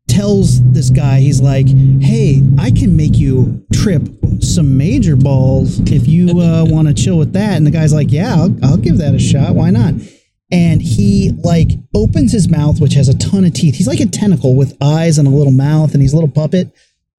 tells 0.07 0.63
this 0.71 0.89
guy 0.89 1.19
he's 1.19 1.41
like, 1.41 1.67
"Hey, 1.99 2.41
I 2.57 2.71
can 2.71 2.95
make 2.95 3.17
you 3.17 3.65
trip 3.73 4.07
some 4.39 4.77
major 4.77 5.17
balls 5.17 5.79
if 5.91 6.07
you 6.07 6.29
uh, 6.41 6.65
want 6.65 6.87
to 6.87 6.93
chill 6.93 7.17
with 7.17 7.33
that." 7.33 7.57
And 7.57 7.67
the 7.67 7.71
guy's 7.71 7.93
like, 7.93 8.11
"Yeah, 8.11 8.33
I'll, 8.35 8.55
I'll 8.63 8.77
give 8.77 8.97
that 8.99 9.13
a 9.13 9.19
shot. 9.19 9.55
Why 9.55 9.71
not?" 9.71 9.93
And 10.49 10.81
he 10.81 11.33
like 11.43 11.71
opens 11.93 12.31
his 12.31 12.47
mouth, 12.47 12.79
which 12.79 12.93
has 12.93 13.09
a 13.09 13.17
ton 13.17 13.43
of 13.43 13.53
teeth. 13.53 13.75
He's 13.75 13.87
like 13.87 13.99
a 13.99 14.05
tentacle 14.05 14.55
with 14.55 14.77
eyes 14.79 15.17
and 15.17 15.27
a 15.27 15.31
little 15.31 15.51
mouth, 15.51 15.91
and 15.91 16.01
he's 16.01 16.13
a 16.13 16.15
little 16.15 16.31
puppet 16.31 16.71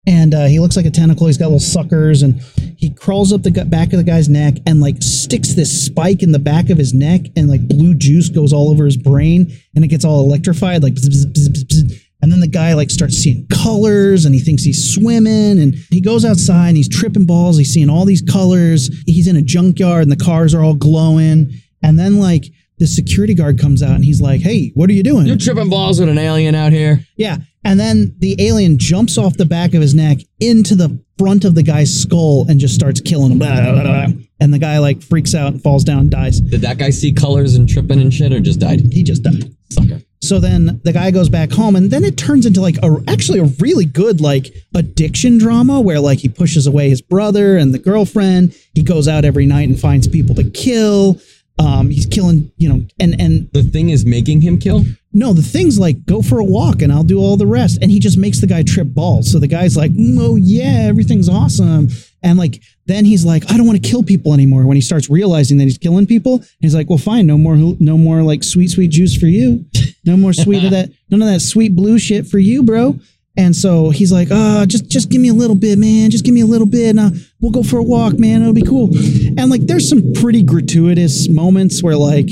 and 0.08 0.32
uh, 0.32 0.46
he 0.46 0.58
looks 0.58 0.74
like 0.74 0.86
a 0.86 0.90
tentacle. 0.90 1.26
He's 1.26 1.36
got 1.36 1.46
little 1.46 1.60
suckers, 1.60 2.22
and 2.22 2.40
he 2.78 2.88
crawls 2.90 3.30
up 3.30 3.42
the 3.42 3.50
gu- 3.50 3.66
back 3.66 3.92
of 3.92 3.98
the 3.98 4.04
guy's 4.04 4.28
neck 4.28 4.54
and 4.66 4.80
like 4.80 4.96
sticks 5.02 5.54
this 5.54 5.84
spike 5.84 6.22
in 6.22 6.32
the 6.32 6.38
back 6.38 6.70
of 6.70 6.78
his 6.78 6.94
neck, 6.94 7.20
and 7.36 7.48
like 7.48 7.68
blue 7.68 7.94
juice 7.94 8.30
goes 8.30 8.52
all 8.54 8.70
over 8.70 8.86
his 8.86 8.96
brain, 8.96 9.52
and 9.76 9.84
it 9.84 9.88
gets 9.88 10.04
all 10.06 10.24
electrified, 10.24 10.82
like. 10.82 10.94
bzz, 10.94 11.26
bzz, 11.26 11.48
bzz. 11.64 12.02
And 12.20 12.32
then 12.32 12.40
the 12.40 12.48
guy 12.48 12.74
like 12.74 12.90
starts 12.90 13.16
seeing 13.16 13.46
colors, 13.46 14.24
and 14.24 14.34
he 14.34 14.40
thinks 14.40 14.64
he's 14.64 14.92
swimming, 14.92 15.60
and 15.60 15.74
he 15.90 16.00
goes 16.00 16.24
outside 16.24 16.68
and 16.68 16.76
he's 16.76 16.88
tripping 16.88 17.26
balls. 17.26 17.58
He's 17.58 17.72
seeing 17.72 17.88
all 17.88 18.04
these 18.04 18.22
colors. 18.22 18.90
He's 19.06 19.28
in 19.28 19.36
a 19.36 19.42
junkyard, 19.42 20.02
and 20.02 20.10
the 20.10 20.24
cars 20.24 20.52
are 20.52 20.64
all 20.64 20.74
glowing. 20.74 21.52
And 21.80 21.96
then 21.96 22.18
like 22.18 22.44
the 22.78 22.88
security 22.88 23.34
guard 23.34 23.60
comes 23.60 23.84
out, 23.84 23.94
and 23.94 24.04
he's 24.04 24.20
like, 24.20 24.40
"Hey, 24.40 24.72
what 24.74 24.90
are 24.90 24.94
you 24.94 25.04
doing?" 25.04 25.26
You're 25.26 25.36
tripping 25.36 25.68
balls 25.70 26.00
with 26.00 26.08
an 26.08 26.18
alien 26.18 26.56
out 26.56 26.72
here. 26.72 27.04
Yeah. 27.16 27.38
And 27.64 27.78
then 27.78 28.14
the 28.18 28.36
alien 28.38 28.78
jumps 28.78 29.18
off 29.18 29.36
the 29.36 29.44
back 29.44 29.74
of 29.74 29.80
his 29.80 29.94
neck 29.94 30.18
into 30.40 30.74
the 30.74 31.02
front 31.18 31.44
of 31.44 31.54
the 31.54 31.62
guy's 31.62 31.92
skull 31.92 32.46
and 32.48 32.60
just 32.60 32.74
starts 32.74 33.00
killing 33.00 33.32
him. 33.32 33.38
Blah, 33.38 33.72
blah, 33.72 33.82
blah. 33.82 34.06
And 34.40 34.54
the 34.54 34.58
guy 34.58 34.78
like 34.78 35.02
freaks 35.02 35.34
out 35.34 35.52
and 35.52 35.62
falls 35.62 35.84
down 35.84 35.98
and 35.98 36.10
dies. 36.10 36.40
Did 36.40 36.60
that 36.60 36.78
guy 36.78 36.90
see 36.90 37.12
colors 37.12 37.56
and 37.56 37.68
tripping 37.68 38.00
and 38.00 38.14
shit 38.14 38.32
or 38.32 38.40
just 38.40 38.60
died? 38.60 38.80
He 38.92 39.02
just 39.02 39.24
died. 39.24 39.52
Sucker. 39.70 40.00
So 40.20 40.40
then 40.40 40.80
the 40.82 40.92
guy 40.92 41.10
goes 41.10 41.28
back 41.28 41.50
home 41.50 41.76
and 41.76 41.90
then 41.90 42.04
it 42.04 42.16
turns 42.16 42.44
into 42.44 42.60
like 42.60 42.76
a 42.82 42.96
actually 43.06 43.38
a 43.38 43.44
really 43.60 43.84
good 43.84 44.20
like 44.20 44.52
addiction 44.74 45.38
drama 45.38 45.80
where 45.80 46.00
like 46.00 46.18
he 46.18 46.28
pushes 46.28 46.66
away 46.66 46.88
his 46.88 47.00
brother 47.00 47.56
and 47.56 47.72
the 47.72 47.78
girlfriend. 47.78 48.56
He 48.74 48.82
goes 48.82 49.06
out 49.06 49.24
every 49.24 49.46
night 49.46 49.68
and 49.68 49.78
finds 49.78 50.08
people 50.08 50.34
to 50.36 50.50
kill. 50.50 51.20
Um, 51.58 51.90
he's 51.90 52.06
killing, 52.06 52.52
you 52.56 52.68
know, 52.68 52.86
and 53.00 53.20
and 53.20 53.50
The 53.52 53.62
thing 53.64 53.90
is 53.90 54.04
making 54.06 54.40
him 54.42 54.58
kill. 54.58 54.84
no, 55.12 55.32
the 55.32 55.42
thing's 55.42 55.78
like 55.78 56.06
go 56.06 56.22
for 56.22 56.38
a 56.38 56.44
walk 56.44 56.82
and 56.82 56.92
I'll 56.92 57.02
do 57.04 57.18
all 57.18 57.36
the 57.36 57.46
rest. 57.46 57.78
And 57.82 57.90
he 57.90 57.98
just 57.98 58.16
makes 58.16 58.40
the 58.40 58.46
guy 58.46 58.62
trip 58.62 58.88
balls. 58.94 59.30
So 59.32 59.38
the 59.40 59.48
guy's 59.48 59.76
like, 59.76 59.90
"Mm, 59.92 60.18
oh 60.20 60.36
yeah, 60.36 60.86
everything's 60.88 61.28
awesome. 61.28 61.88
And 62.22 62.38
like 62.38 62.60
then 62.86 63.04
he's 63.04 63.24
like, 63.24 63.50
I 63.50 63.56
don't 63.56 63.66
want 63.66 63.82
to 63.82 63.88
kill 63.88 64.02
people 64.02 64.32
anymore. 64.34 64.64
When 64.66 64.76
he 64.76 64.80
starts 64.80 65.10
realizing 65.10 65.58
that 65.58 65.64
he's 65.64 65.78
killing 65.78 66.06
people, 66.06 66.42
he's 66.60 66.74
like, 66.74 66.88
well, 66.88 66.96
fine, 66.98 67.26
no 67.26 67.36
more, 67.36 67.56
no 67.56 67.98
more 67.98 68.22
like 68.22 68.42
sweet, 68.44 68.68
sweet 68.68 68.90
juice 68.92 69.14
for 69.16 69.26
you. 69.26 69.66
No 70.06 70.16
more 70.16 70.32
sweet 70.32 70.64
of 70.64 70.70
that, 70.76 70.90
none 71.10 71.20
of 71.20 71.28
that 71.28 71.40
sweet 71.40 71.76
blue 71.76 71.98
shit 71.98 72.26
for 72.26 72.38
you, 72.38 72.62
bro. 72.62 72.98
And 73.38 73.54
so 73.54 73.90
he's 73.90 74.10
like, 74.12 74.28
oh, 74.30 74.66
just 74.66 74.90
just 74.90 75.08
give 75.10 75.20
me 75.22 75.28
a 75.28 75.34
little 75.34 75.54
bit, 75.56 75.78
man. 75.78 76.10
Just 76.10 76.24
give 76.24 76.34
me 76.34 76.40
a 76.40 76.46
little 76.46 76.66
bit, 76.66 76.90
and 76.90 77.00
uh, 77.00 77.10
we'll 77.40 77.52
go 77.52 77.62
for 77.62 77.78
a 77.78 77.82
walk, 77.84 78.18
man. 78.18 78.42
It'll 78.42 78.52
be 78.52 78.62
cool. 78.62 78.90
And 79.38 79.48
like, 79.48 79.62
there's 79.62 79.88
some 79.88 80.12
pretty 80.14 80.42
gratuitous 80.42 81.28
moments 81.28 81.80
where 81.82 81.96
like 81.96 82.28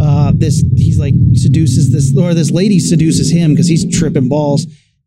uh, 0.00 0.32
this 0.34 0.64
he's 0.76 0.98
like 0.98 1.14
seduces 1.34 1.92
this 1.92 2.16
or 2.16 2.32
this 2.32 2.50
lady 2.50 2.78
seduces 2.78 3.30
him 3.30 3.50
because 3.52 3.68
he's 3.68 3.84
tripping 3.98 4.28
balls 4.30 4.66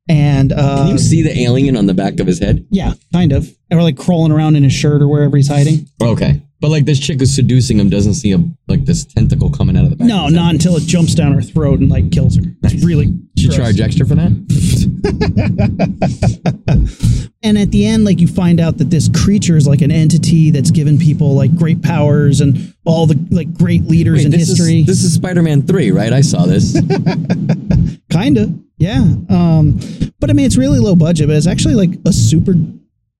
and 0.10 0.52
uh 0.54 0.78
Can 0.84 0.88
you 0.90 0.98
see 1.00 1.24
the 1.24 1.36
alien 1.40 1.78
on 1.78 1.86
the 1.88 1.94
back 1.94 2.20
of 2.20 2.28
his 2.28 2.38
head? 2.40 2.66
yeah 2.70 2.94
kind 3.14 3.32
of 3.32 3.50
or 3.72 3.82
like 3.82 3.98
crawling 3.98 4.32
around 4.34 4.56
in 4.58 4.64
his 4.64 4.74
shirt 4.74 5.02
or 5.02 5.08
wherever 5.08 5.36
he's 5.38 5.48
hiding 5.48 5.88
Okay. 6.02 6.42
But 6.60 6.70
like 6.72 6.84
this 6.86 7.00
chick 7.00 7.20
who's 7.20 7.34
seducing 7.36 7.80
him 7.80 7.90
doesn't 7.90 8.14
see 8.16 8.34
a 8.34 8.38
like 8.68 8.84
this 8.86 9.06
tentacle 9.06 9.50
coming 9.50 9.78
out 9.78 9.86
of 9.86 9.90
the 9.92 9.96
back. 9.96 10.08
no 10.08 10.20
of 10.20 10.26
his 10.26 10.34
not 10.34 10.46
head. 10.48 10.56
until 10.56 10.76
it 10.78 10.84
jumps 10.84 11.16
down 11.16 11.32
her 11.34 11.42
throat 11.42 11.80
and 11.80 11.90
like 11.90 12.12
kills 12.12 12.36
her 12.36 12.44
it's 12.64 12.84
really 12.84 13.18
Gross. 13.50 13.58
charge 13.58 13.82
extra 13.82 14.06
for 14.06 14.16
that? 14.16 14.32
and 17.44 17.58
at 17.58 17.72
the 17.72 17.86
end 17.86 18.06
like 18.06 18.20
you 18.20 18.28
find 18.28 18.60
out 18.60 18.78
that 18.78 18.90
this 18.90 19.10
creature 19.10 19.58
is 19.58 19.68
like 19.68 19.82
an 19.82 19.92
entity 19.92 20.52
that's 20.52 20.72
given 20.72 20.98
people 20.98 21.36
like 21.36 21.56
great 21.56 21.82
powers 21.82 22.42
and 22.42 22.74
all 22.86 23.06
the 23.06 23.20
like 23.32 23.54
great 23.54 23.84
leaders 23.84 24.20
Wait, 24.20 24.26
in 24.26 24.32
this 24.32 24.50
history 24.50 24.82
Is, 24.82 24.88
this 24.88 25.04
is 25.04 25.14
Spider-Man 25.14 25.64
3, 25.64 25.92
right? 25.92 26.14
I 26.14 26.22
saw 26.22 26.46
this. 26.46 26.74
kind 28.12 28.38
of 28.38 28.54
yeah 28.78 29.02
um 29.30 29.80
but 30.20 30.30
i 30.30 30.34
mean 30.34 30.46
it's 30.46 30.58
really 30.58 30.80
low 30.80 30.96
budget 30.96 31.28
but 31.28 31.36
it's 31.36 31.48
actually 31.48 31.74
like 31.74 31.90
a 32.06 32.14
super 32.14 32.54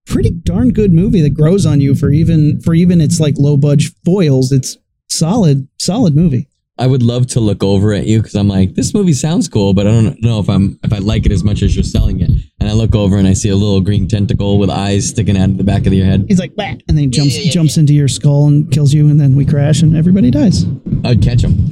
pretty 0.06 0.30
darn 0.30 0.72
good 0.72 0.92
movie 0.92 1.22
that 1.22 1.34
grows 1.34 1.66
on 1.66 1.82
you 1.82 1.96
for 1.96 2.12
even 2.12 2.60
for 2.62 2.74
even 2.74 3.02
its 3.02 3.20
like 3.20 3.36
low 3.38 3.58
budget 3.58 3.92
foils 4.06 4.52
it's 4.52 4.78
solid 5.10 5.68
solid 5.80 6.16
movie 6.16 6.48
I 6.80 6.88
would 6.88 7.04
love 7.04 7.28
to 7.28 7.40
look 7.40 7.64
over 7.64 7.94
at 7.94 8.08
you 8.08 8.20
because 8.20 8.34
I'm 8.34 8.48
like, 8.48 8.74
this 8.74 8.96
movie 8.96 9.14
sounds 9.14 9.48
cool, 9.48 9.76
but 9.76 9.86
I 9.86 9.92
don't 9.92 10.20
know 10.24 10.40
if 10.40 10.50
I'm 10.50 10.80
if 10.84 10.92
I 10.92 10.98
like 10.98 11.26
it 11.28 11.32
as 11.32 11.44
much 11.44 11.62
as 11.62 11.76
you're 11.76 11.84
selling 11.84 12.20
it. 12.20 12.32
And 12.60 12.70
I 12.70 12.74
look 12.74 12.96
over 12.96 13.18
and 13.18 13.28
I 13.28 13.34
see 13.34 13.50
a 13.50 13.56
little 13.56 13.80
green 13.82 14.08
tentacle 14.08 14.58
with 14.58 14.70
eyes 14.72 15.10
sticking 15.10 15.38
out 15.38 15.50
of 15.50 15.58
the 15.58 15.64
back 15.64 15.86
of 15.86 15.94
your 15.94 16.06
head. 16.06 16.26
he's 16.28 16.40
like 16.40 16.56
bah, 16.56 16.64
and 16.88 16.98
then 16.98 16.98
he 16.98 17.08
jumps 17.08 17.38
yeah, 17.38 17.44
yeah, 17.44 17.52
jumps 17.52 17.78
into 17.78 17.94
your 17.94 18.08
skull 18.08 18.48
and 18.48 18.72
kills 18.72 18.92
you 18.94 19.08
and 19.10 19.20
then 19.20 19.36
we 19.36 19.46
crash 19.46 19.82
and 19.84 19.96
everybody 19.96 20.32
dies 20.32 20.66
I'd 21.04 21.22
catch 21.22 21.44
him. 21.44 21.68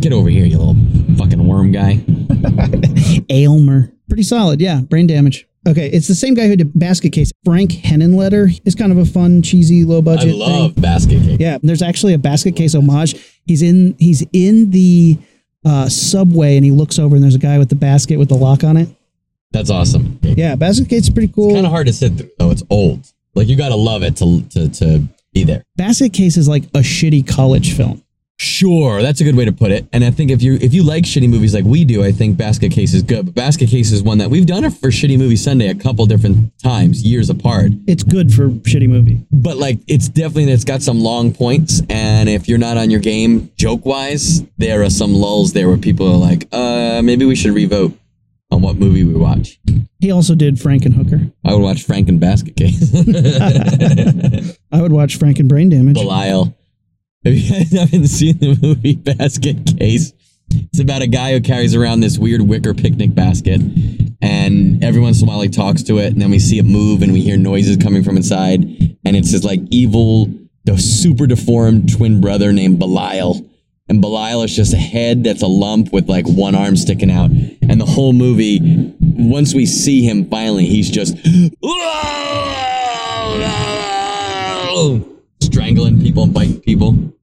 Get 0.00 0.12
over 0.12 0.28
here, 0.30 0.44
you 0.46 0.58
little 0.58 0.76
fucking 1.18 1.46
worm 1.46 1.72
guy. 1.72 2.04
aylmer 3.28 3.92
pretty 4.08 4.22
solid 4.22 4.60
yeah 4.60 4.80
brain 4.82 5.06
damage 5.06 5.46
okay 5.66 5.88
it's 5.88 6.08
the 6.08 6.14
same 6.14 6.34
guy 6.34 6.46
who 6.46 6.56
did 6.56 6.70
basket 6.78 7.10
case 7.10 7.32
frank 7.44 7.70
henenlotter 7.72 8.60
is 8.64 8.74
kind 8.74 8.92
of 8.92 8.98
a 8.98 9.04
fun 9.04 9.42
cheesy 9.42 9.84
low 9.84 9.98
I 9.98 10.02
budget 10.02 10.30
thing. 10.30 10.38
love 10.38 10.74
basket 10.76 11.22
case. 11.22 11.40
Yeah, 11.40 11.58
there's 11.62 11.82
actually 11.82 12.12
a 12.14 12.18
basket 12.18 12.54
case 12.56 12.74
homage. 12.74 13.14
He's 13.46 13.62
in 13.62 13.94
he's 13.98 14.24
in 14.32 14.70
the 14.70 15.18
uh, 15.64 15.88
subway 15.88 16.56
and 16.56 16.64
he 16.64 16.70
looks 16.70 16.98
over 16.98 17.16
and 17.16 17.22
there's 17.22 17.34
a 17.34 17.38
guy 17.38 17.58
with 17.58 17.68
the 17.68 17.74
basket 17.74 18.18
with 18.18 18.28
the 18.28 18.34
lock 18.36 18.64
on 18.64 18.76
it. 18.76 18.88
That's 19.52 19.70
awesome. 19.70 20.18
Yeah, 20.22 20.56
basket 20.56 20.88
case's 20.88 21.10
pretty 21.10 21.32
cool. 21.32 21.48
It's 21.50 21.54
kind 21.54 21.66
of 21.66 21.72
hard 21.72 21.86
to 21.86 21.92
sit 21.92 22.16
through 22.16 22.30
though. 22.38 22.50
It's 22.50 22.62
old. 22.70 23.12
Like 23.34 23.48
you 23.48 23.56
gotta 23.56 23.76
love 23.76 24.02
it 24.02 24.16
to 24.16 24.42
to 24.50 24.68
to 24.68 25.02
be 25.32 25.44
there. 25.44 25.64
basket 25.76 26.12
case 26.12 26.36
is 26.36 26.48
like 26.48 26.64
a 26.66 26.80
shitty 26.80 27.26
college 27.26 27.76
film. 27.76 28.03
Sure, 28.36 29.00
that's 29.00 29.20
a 29.20 29.24
good 29.24 29.36
way 29.36 29.44
to 29.44 29.52
put 29.52 29.70
it. 29.70 29.86
And 29.92 30.04
I 30.04 30.10
think 30.10 30.30
if 30.30 30.42
you 30.42 30.54
if 30.60 30.74
you 30.74 30.82
like 30.82 31.04
shitty 31.04 31.28
movies 31.28 31.54
like 31.54 31.64
we 31.64 31.84
do, 31.84 32.02
I 32.02 32.10
think 32.10 32.36
Basket 32.36 32.72
Case 32.72 32.92
is 32.92 33.02
good. 33.02 33.26
But 33.26 33.34
Basket 33.34 33.68
Case 33.68 33.92
is 33.92 34.02
one 34.02 34.18
that 34.18 34.28
we've 34.28 34.44
done 34.46 34.64
it 34.64 34.72
for 34.72 34.88
Shitty 34.88 35.16
Movie 35.18 35.36
Sunday 35.36 35.68
a 35.68 35.74
couple 35.74 36.04
different 36.06 36.52
times, 36.58 37.04
years 37.04 37.30
apart. 37.30 37.70
It's 37.86 38.02
good 38.02 38.34
for 38.34 38.48
shitty 38.48 38.88
movie. 38.88 39.24
But 39.30 39.56
like, 39.56 39.78
it's 39.86 40.08
definitely 40.08 40.50
it's 40.52 40.64
got 40.64 40.82
some 40.82 41.00
long 41.00 41.32
points, 41.32 41.80
and 41.88 42.28
if 42.28 42.48
you're 42.48 42.58
not 42.58 42.76
on 42.76 42.90
your 42.90 43.00
game 43.00 43.52
joke 43.56 43.86
wise, 43.86 44.42
there 44.58 44.82
are 44.82 44.90
some 44.90 45.14
lulls 45.14 45.52
there 45.52 45.68
where 45.68 45.78
people 45.78 46.08
are 46.08 46.18
like, 46.18 46.48
uh, 46.50 47.02
maybe 47.02 47.24
we 47.24 47.36
should 47.36 47.54
revote 47.54 47.96
on 48.50 48.62
what 48.62 48.76
movie 48.76 49.04
we 49.04 49.14
watch. 49.14 49.60
He 50.00 50.10
also 50.10 50.34
did 50.34 50.56
Frankenhooker. 50.56 51.32
I 51.44 51.54
would 51.54 51.62
watch 51.62 51.84
Frank 51.84 52.08
and 52.08 52.18
Basket 52.18 52.56
Case. 52.56 52.92
I 54.72 54.82
would 54.82 54.92
watch 54.92 55.18
Frank 55.18 55.38
and 55.38 55.48
Brain 55.48 55.68
Damage. 55.68 55.94
Belial. 55.94 56.54
If 57.26 57.42
you 57.42 57.50
guys 57.50 57.72
haven't 57.72 58.08
seen 58.08 58.36
the 58.36 58.58
movie 58.60 58.96
Basket 58.96 59.78
Case, 59.78 60.12
it's 60.50 60.78
about 60.78 61.00
a 61.00 61.06
guy 61.06 61.32
who 61.32 61.40
carries 61.40 61.74
around 61.74 62.00
this 62.00 62.18
weird 62.18 62.42
wicker 62.42 62.74
picnic 62.74 63.14
basket, 63.14 63.62
and 64.20 64.84
every 64.84 65.00
once 65.00 65.22
in 65.22 65.26
a 65.26 65.30
while 65.30 65.40
he 65.40 65.48
talks 65.48 65.82
to 65.84 65.96
it, 65.96 66.12
and 66.12 66.20
then 66.20 66.30
we 66.30 66.38
see 66.38 66.58
it 66.58 66.64
move, 66.64 67.00
and 67.00 67.14
we 67.14 67.22
hear 67.22 67.38
noises 67.38 67.78
coming 67.78 68.04
from 68.04 68.18
inside, 68.18 68.62
and 69.06 69.16
it's 69.16 69.32
this 69.32 69.42
like 69.42 69.60
evil, 69.70 70.28
the 70.64 70.76
super 70.76 71.26
deformed 71.26 71.90
twin 71.90 72.20
brother 72.20 72.52
named 72.52 72.78
Belial. 72.78 73.40
And 73.88 74.02
Belial 74.02 74.42
is 74.42 74.54
just 74.54 74.74
a 74.74 74.78
head 74.78 75.24
that's 75.24 75.42
a 75.42 75.46
lump 75.46 75.94
with 75.94 76.10
like 76.10 76.26
one 76.26 76.54
arm 76.54 76.76
sticking 76.76 77.10
out. 77.10 77.30
And 77.30 77.80
the 77.80 77.86
whole 77.86 78.12
movie, 78.12 78.94
once 79.00 79.54
we 79.54 79.64
see 79.64 80.02
him 80.02 80.28
finally, 80.28 80.66
he's 80.66 80.90
just 80.90 81.16
strangling 85.40 86.02
people 86.02 86.24
and 86.24 86.34
biting 86.34 86.60
people. 86.60 87.13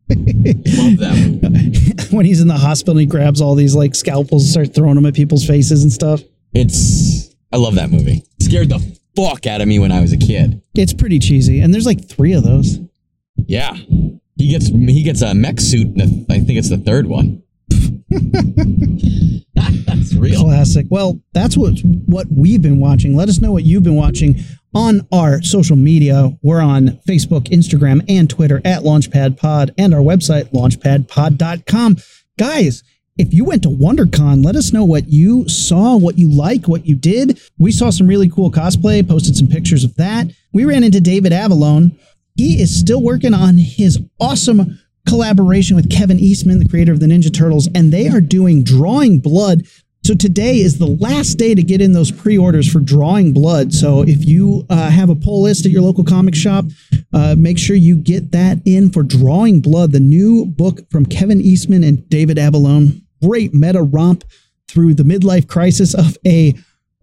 Love 0.45 0.97
that. 0.97 2.07
when 2.11 2.25
he's 2.25 2.41
in 2.41 2.47
the 2.47 2.57
hospital, 2.57 2.97
he 2.97 3.05
grabs 3.05 3.41
all 3.41 3.55
these 3.55 3.75
like 3.75 3.95
scalpels 3.95 4.43
and 4.43 4.51
starts 4.51 4.69
throwing 4.71 4.95
them 4.95 5.05
at 5.05 5.13
people's 5.13 5.45
faces 5.45 5.83
and 5.83 5.91
stuff. 5.91 6.21
It's 6.53 7.35
I 7.51 7.57
love 7.57 7.75
that 7.75 7.89
movie. 7.89 8.23
Scared 8.41 8.69
the 8.69 8.79
fuck 9.15 9.45
out 9.45 9.61
of 9.61 9.67
me 9.67 9.79
when 9.79 9.91
I 9.91 10.01
was 10.01 10.13
a 10.13 10.17
kid. 10.17 10.61
It's 10.75 10.93
pretty 10.93 11.19
cheesy, 11.19 11.59
and 11.59 11.73
there's 11.73 11.85
like 11.85 12.07
three 12.07 12.33
of 12.33 12.43
those. 12.43 12.79
Yeah. 13.35 13.75
He 14.37 14.49
gets 14.49 14.67
he 14.67 15.03
gets 15.03 15.21
a 15.21 15.33
mech 15.33 15.59
suit. 15.59 15.99
I 16.01 16.39
think 16.39 16.57
it's 16.57 16.69
the 16.69 16.77
third 16.77 17.07
one. 17.07 17.43
That's 19.85 20.13
real. 20.15 20.43
Classic. 20.43 20.85
Well, 20.89 21.21
that's 21.33 21.57
what 21.57 21.79
what 22.05 22.27
we've 22.31 22.61
been 22.61 22.79
watching. 22.79 23.15
Let 23.15 23.29
us 23.29 23.39
know 23.39 23.51
what 23.51 23.63
you've 23.63 23.83
been 23.83 23.95
watching 23.95 24.39
on 24.73 25.07
our 25.11 25.41
social 25.41 25.75
media. 25.75 26.37
We're 26.41 26.61
on 26.61 26.99
Facebook, 27.07 27.49
Instagram, 27.49 28.03
and 28.07 28.29
Twitter 28.29 28.61
at 28.65 28.83
Launchpad 28.83 29.37
Pod, 29.37 29.73
and 29.77 29.93
our 29.93 30.01
website 30.01 30.51
launchpadpod.com. 30.51 31.97
Guys, 32.37 32.83
if 33.17 33.33
you 33.33 33.45
went 33.45 33.63
to 33.63 33.69
WonderCon, 33.69 34.43
let 34.43 34.55
us 34.55 34.73
know 34.73 34.85
what 34.85 35.07
you 35.07 35.47
saw, 35.47 35.95
what 35.97 36.17
you 36.17 36.29
like, 36.29 36.67
what 36.67 36.85
you 36.85 36.95
did. 36.95 37.39
We 37.59 37.71
saw 37.71 37.89
some 37.89 38.07
really 38.07 38.29
cool 38.29 38.51
cosplay, 38.51 39.07
posted 39.07 39.35
some 39.35 39.47
pictures 39.47 39.83
of 39.83 39.95
that. 39.95 40.31
We 40.53 40.65
ran 40.65 40.83
into 40.83 41.01
David 41.01 41.31
Avallone. 41.31 41.97
He 42.35 42.61
is 42.61 42.79
still 42.79 43.03
working 43.03 43.33
on 43.33 43.57
his 43.57 43.99
awesome 44.19 44.79
collaboration 45.07 45.75
with 45.75 45.89
Kevin 45.89 46.19
Eastman, 46.19 46.59
the 46.59 46.69
creator 46.69 46.91
of 46.91 46.99
the 46.99 47.05
Ninja 47.05 47.33
Turtles, 47.33 47.67
and 47.73 47.91
they 47.91 48.07
are 48.07 48.21
doing 48.21 48.63
Drawing 48.63 49.19
Blood. 49.19 49.65
So 50.03 50.15
today 50.15 50.57
is 50.57 50.79
the 50.79 50.87
last 50.87 51.35
day 51.35 51.53
to 51.53 51.61
get 51.61 51.79
in 51.79 51.93
those 51.93 52.11
pre-orders 52.11 52.71
for 52.71 52.79
Drawing 52.79 53.33
Blood. 53.33 53.71
So 53.71 54.01
if 54.01 54.25
you 54.25 54.65
uh, 54.69 54.89
have 54.89 55.11
a 55.11 55.15
pull 55.15 55.43
list 55.43 55.65
at 55.65 55.71
your 55.71 55.83
local 55.83 56.03
comic 56.03 56.33
shop, 56.33 56.65
uh, 57.13 57.35
make 57.37 57.59
sure 57.59 57.75
you 57.75 57.97
get 57.97 58.31
that 58.31 58.59
in 58.65 58.89
for 58.89 59.03
Drawing 59.03 59.61
Blood, 59.61 59.91
the 59.91 59.99
new 59.99 60.45
book 60.45 60.89
from 60.89 61.05
Kevin 61.05 61.39
Eastman 61.39 61.83
and 61.83 62.07
David 62.09 62.37
Avallone. 62.37 63.03
Great 63.21 63.53
meta 63.53 63.83
romp 63.83 64.23
through 64.67 64.95
the 64.95 65.03
midlife 65.03 65.47
crisis 65.47 65.93
of 65.93 66.17
a 66.25 66.55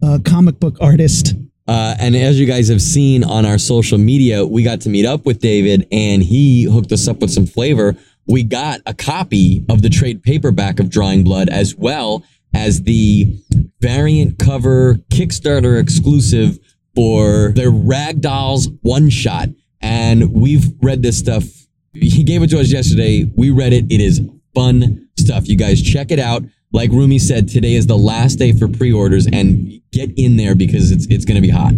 uh, 0.03 0.19
comic 0.25 0.59
book 0.59 0.75
artist. 0.81 1.35
Uh, 1.69 1.93
and 1.99 2.15
as 2.15 2.39
you 2.39 2.47
guys 2.47 2.67
have 2.67 2.81
seen 2.81 3.23
on 3.23 3.45
our 3.45 3.59
social 3.59 3.99
media, 3.99 4.43
we 4.43 4.63
got 4.63 4.81
to 4.81 4.89
meet 4.89 5.05
up 5.05 5.23
with 5.23 5.39
David 5.39 5.87
and 5.91 6.23
he 6.23 6.63
hooked 6.63 6.91
us 6.91 7.07
up 7.07 7.19
with 7.19 7.29
some 7.29 7.45
flavor. 7.45 7.95
We 8.25 8.41
got 8.41 8.81
a 8.87 8.93
copy 8.95 9.63
of 9.69 9.83
the 9.83 9.89
trade 9.89 10.23
paperback 10.23 10.79
of 10.79 10.89
Drawing 10.89 11.23
Blood 11.23 11.47
as 11.47 11.75
well 11.75 12.23
as 12.55 12.81
the 12.81 13.39
variant 13.81 14.39
cover 14.39 14.95
Kickstarter 15.11 15.79
exclusive 15.79 16.57
for 16.95 17.51
their 17.53 17.69
Ragdolls 17.69 18.75
one 18.81 19.11
shot. 19.11 19.49
And 19.79 20.33
we've 20.33 20.71
read 20.81 21.03
this 21.03 21.19
stuff. 21.19 21.43
He 21.93 22.23
gave 22.23 22.41
it 22.41 22.49
to 22.49 22.59
us 22.59 22.71
yesterday. 22.71 23.31
We 23.35 23.51
read 23.51 23.73
it. 23.73 23.85
It 23.91 24.01
is 24.01 24.21
fun 24.55 25.07
stuff. 25.19 25.47
You 25.47 25.55
guys 25.55 25.83
check 25.83 26.09
it 26.09 26.17
out. 26.17 26.41
Like 26.71 26.91
Rumi 26.91 27.17
said, 27.19 27.47
today 27.47 27.73
is 27.73 27.87
the 27.87 27.97
last 27.97 28.35
day 28.35 28.53
for 28.53 28.67
pre-orders 28.67 29.27
and 29.31 29.81
get 29.91 30.11
in 30.17 30.37
there 30.37 30.55
because 30.55 30.91
it's 30.91 31.07
it's 31.07 31.25
going 31.25 31.35
to 31.35 31.41
be 31.41 31.49
hot. 31.49 31.73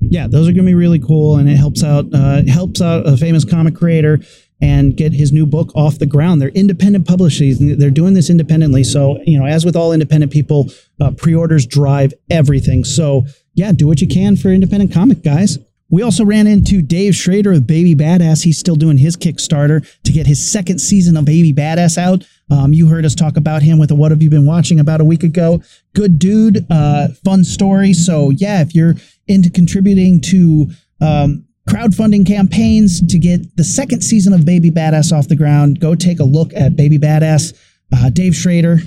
yeah, 0.00 0.26
those 0.26 0.48
are 0.48 0.52
going 0.52 0.64
to 0.66 0.70
be 0.70 0.74
really 0.74 0.98
cool, 0.98 1.36
and 1.36 1.48
it 1.48 1.56
helps 1.56 1.82
out 1.84 2.06
uh, 2.12 2.42
helps 2.44 2.80
out 2.82 3.06
a 3.06 3.16
famous 3.16 3.44
comic 3.44 3.74
creator 3.76 4.18
and 4.60 4.96
get 4.96 5.12
his 5.12 5.32
new 5.32 5.46
book 5.46 5.70
off 5.74 5.98
the 5.98 6.06
ground. 6.06 6.40
They're 6.40 6.48
independent 6.48 7.06
publishers; 7.06 7.58
they're 7.60 7.90
doing 7.90 8.14
this 8.14 8.28
independently. 8.28 8.82
So 8.84 9.18
you 9.24 9.38
know, 9.38 9.46
as 9.46 9.64
with 9.64 9.76
all 9.76 9.92
independent 9.92 10.32
people, 10.32 10.68
uh, 11.00 11.12
pre-orders 11.12 11.64
drive 11.66 12.12
everything. 12.30 12.84
So 12.84 13.26
yeah, 13.54 13.70
do 13.72 13.86
what 13.86 14.00
you 14.00 14.08
can 14.08 14.36
for 14.36 14.48
independent 14.48 14.92
comic 14.92 15.22
guys. 15.22 15.58
We 15.90 16.02
also 16.02 16.24
ran 16.24 16.48
into 16.48 16.82
Dave 16.82 17.14
Schrader 17.14 17.52
of 17.52 17.66
Baby 17.68 17.94
Badass. 17.94 18.42
He's 18.42 18.58
still 18.58 18.74
doing 18.74 18.96
his 18.96 19.16
Kickstarter 19.16 19.86
to 20.02 20.12
get 20.12 20.26
his 20.26 20.50
second 20.50 20.80
season 20.80 21.16
of 21.16 21.24
Baby 21.24 21.52
Badass 21.52 21.96
out. 21.98 22.26
Um, 22.50 22.72
you 22.72 22.86
heard 22.88 23.04
us 23.04 23.14
talk 23.14 23.36
about 23.36 23.62
him 23.62 23.78
with 23.78 23.90
a 23.90 23.94
What 23.94 24.10
Have 24.10 24.22
You 24.22 24.30
Been 24.30 24.46
Watching 24.46 24.78
about 24.78 25.00
a 25.00 25.04
week 25.04 25.22
ago. 25.22 25.62
Good 25.94 26.18
dude, 26.18 26.66
uh, 26.70 27.08
fun 27.24 27.44
story. 27.44 27.92
So, 27.92 28.30
yeah, 28.30 28.60
if 28.60 28.74
you're 28.74 28.94
into 29.26 29.50
contributing 29.50 30.20
to 30.22 30.66
um, 31.00 31.46
crowdfunding 31.68 32.26
campaigns 32.26 33.00
to 33.06 33.18
get 33.18 33.56
the 33.56 33.64
second 33.64 34.02
season 34.02 34.32
of 34.32 34.44
Baby 34.44 34.70
Badass 34.70 35.16
off 35.16 35.28
the 35.28 35.36
ground, 35.36 35.80
go 35.80 35.94
take 35.94 36.20
a 36.20 36.24
look 36.24 36.52
at 36.54 36.76
Baby 36.76 36.98
Badass. 36.98 37.54
Uh, 37.92 38.10
Dave 38.10 38.34
Schrader. 38.34 38.78